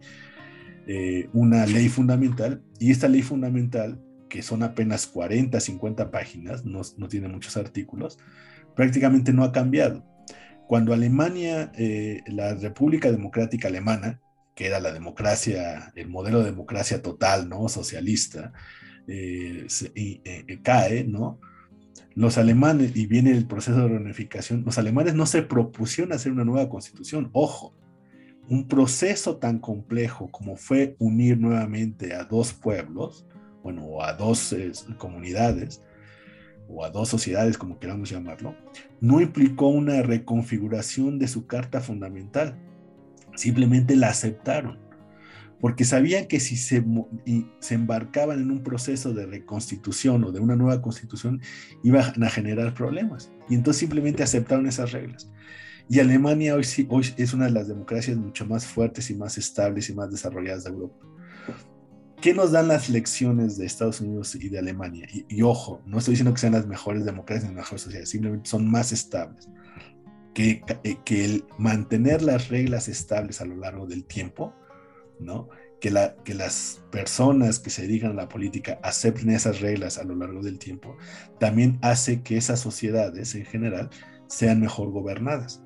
[0.88, 3.99] eh, una ley fundamental y esta ley fundamental,
[4.30, 8.17] que son apenas 40, 50 páginas, no, no tiene muchos artículos,
[8.76, 10.05] prácticamente no ha cambiado.
[10.67, 14.19] Cuando Alemania, eh, la República Democrática Alemana,
[14.55, 17.67] que era la democracia, el modelo de democracia total, ¿no?
[17.69, 18.53] Socialista,
[19.07, 19.67] eh,
[20.63, 21.39] cae, ¿no?
[22.15, 26.45] Los alemanes, y viene el proceso de reunificación, los alemanes no se propusieron hacer una
[26.45, 27.76] nueva constitución, ojo,
[28.47, 33.26] un proceso tan complejo como fue unir nuevamente a dos pueblos,
[33.66, 35.82] bueno, o a dos eh, comunidades,
[36.70, 38.55] o a dos sociedades, como queramos llamarlo,
[39.01, 42.59] no implicó una reconfiguración de su carta fundamental.
[43.34, 44.78] Simplemente la aceptaron,
[45.59, 46.86] porque sabían que si se,
[47.59, 51.41] se embarcaban en un proceso de reconstitución o de una nueva constitución,
[51.84, 53.32] iban a generar problemas.
[53.49, 55.32] Y entonces simplemente aceptaron esas reglas.
[55.89, 59.39] Y Alemania hoy, sí, hoy es una de las democracias mucho más fuertes y más
[59.39, 61.16] estables y más desarrolladas de Europa.
[62.26, 65.07] ¿Qué nos dan las lecciones de Estados Unidos y de Alemania?
[65.30, 68.49] Y, ojo, no estoy diciendo que sean las mejores democracias ni las mejores sociedades, simplemente
[68.49, 69.47] son más estables.
[70.34, 74.55] Que, eh, que el mantener las reglas estables a lo largo del tiempo,
[75.19, 75.49] ¿no?
[75.80, 80.15] Que, que las personas que se dedican a la política acepten esas reglas a lo
[80.15, 80.97] largo del tiempo,
[81.39, 83.91] también hace que esas sociedades en general
[84.26, 85.61] sean mejor gobernadas.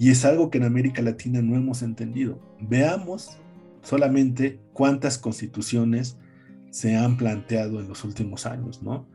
[0.00, 2.40] Y es algo que en América Latina no hemos entendido.
[2.60, 3.38] Veamos
[3.82, 6.18] solamente cuántas constituciones
[6.70, 9.08] se han planteado en los últimos años, ¿no?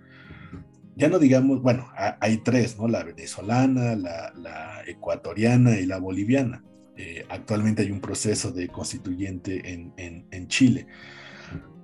[0.96, 2.88] Ya no digamos, bueno, hay tres, ¿no?
[2.88, 6.64] La venezolana, la, ecuatoriana y la boliviana.
[6.98, 10.86] Eh, actualmente hay un proceso de constituyente en, en Chile.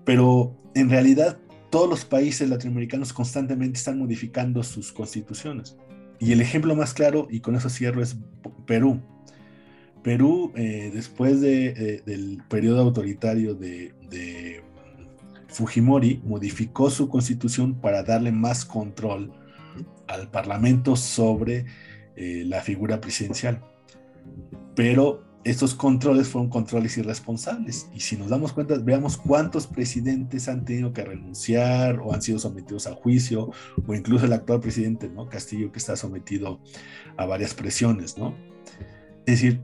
[0.05, 5.77] Pero en realidad todos los países latinoamericanos constantemente están modificando sus constituciones.
[6.19, 8.17] Y el ejemplo más claro, y con eso cierro, es
[8.65, 9.01] Perú.
[10.03, 14.63] Perú, eh, después de, del periodo autoritario de,
[15.47, 19.33] Fujimori, modificó su constitución para darle más control
[20.07, 21.65] al Parlamento sobre
[22.15, 23.61] eh, la figura presidencial.
[24.75, 27.89] Pero estos controles fueron controles irresponsables.
[27.93, 32.39] Y si nos damos cuenta, veamos cuántos presidentes han tenido que renunciar o han sido
[32.39, 33.51] sometidos a juicio,
[33.87, 35.29] o incluso el actual presidente, ¿no?
[35.29, 36.59] Castillo, que está sometido
[37.17, 38.35] a varias presiones, ¿no?
[39.25, 39.61] Es decir,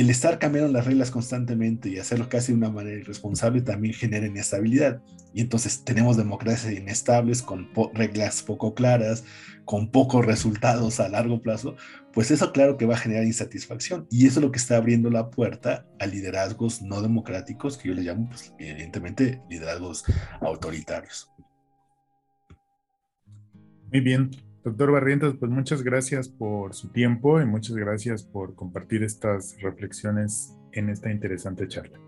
[0.00, 4.26] el estar cambiando las reglas constantemente y hacerlo casi de una manera irresponsable también genera
[4.26, 5.02] inestabilidad.
[5.32, 9.24] Y entonces tenemos democracias inestables con reglas poco claras,
[9.64, 11.76] con pocos resultados a largo plazo,
[12.12, 14.06] pues eso claro que va a generar insatisfacción.
[14.10, 17.94] Y eso es lo que está abriendo la puerta a liderazgos no democráticos, que yo
[17.94, 20.04] le llamo, pues, evidentemente, liderazgos
[20.40, 21.30] autoritarios.
[23.90, 24.30] Muy bien,
[24.68, 30.54] Doctor Barrientos, pues muchas gracias por su tiempo y muchas gracias por compartir estas reflexiones
[30.72, 31.98] en esta interesante charla.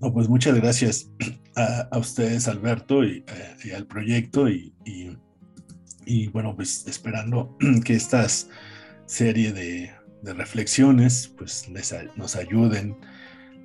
[0.00, 1.10] pues muchas gracias
[1.54, 3.26] a, ustedes, Alberto, y,
[3.62, 4.48] eh, al proyecto.
[4.48, 4.72] Y,
[6.06, 8.48] y, bueno, pues esperando que estas
[9.04, 9.92] serie de,
[10.22, 12.96] reflexiones pues les, nos ayuden,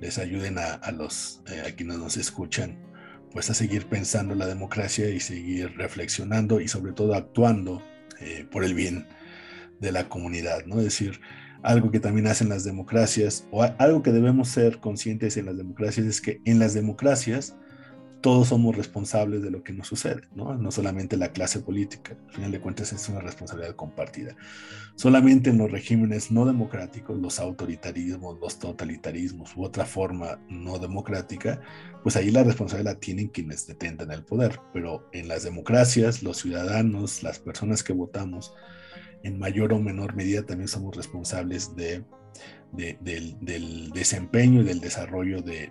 [0.02, 2.78] les ayuden a, los eh, a quienes nos escuchan,
[3.32, 7.82] pues a seguir pensando la democracia y seguir reflexionando y sobre todo actuando
[8.20, 9.06] eh, por el bien
[9.78, 10.78] de la comunidad, ¿no?
[10.78, 11.20] Es decir,
[11.62, 16.06] algo que también hacen las democracias, o algo que debemos ser conscientes en las democracias,
[16.06, 17.56] es que en las democracias
[18.20, 20.54] todos somos responsables de lo que nos sucede, ¿no?
[20.54, 24.36] No solamente la clase política, al final de cuentas es una responsabilidad compartida.
[24.94, 31.60] Solamente en los regímenes no democráticos, los autoritarismos, los totalitarismos u otra forma no democrática,
[32.02, 36.38] pues ahí la responsabilidad la tienen quienes detentan el poder, pero en las democracias, los
[36.38, 38.52] ciudadanos, las personas que votamos,
[39.22, 42.04] en mayor o menor medida también somos responsables de,
[42.72, 45.70] del, desempeño y del desarrollo de,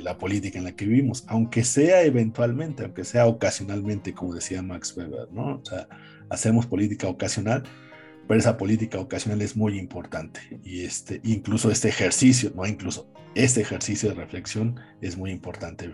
[0.00, 4.96] la política en la que vivimos, aunque sea eventualmente, aunque sea ocasionalmente, como decía Max
[4.96, 5.56] Weber, ¿no?
[5.56, 5.88] O sea,
[6.30, 7.64] hacemos política ocasional,
[8.26, 13.60] pero esa política ocasional es muy importante y este, incluso este ejercicio, no incluso, este
[13.60, 15.92] ejercicio de reflexión es muy importante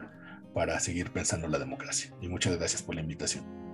[0.55, 2.13] para seguir pensando en la democracia.
[2.21, 3.70] Y muchas gracias por la invitación.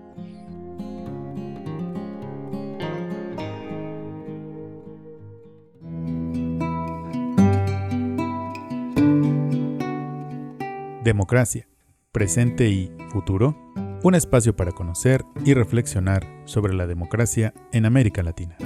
[11.06, 11.68] Democracia,
[12.10, 13.56] presente y futuro,
[14.02, 18.56] un espacio para conocer y reflexionar sobre la democracia en América Latina.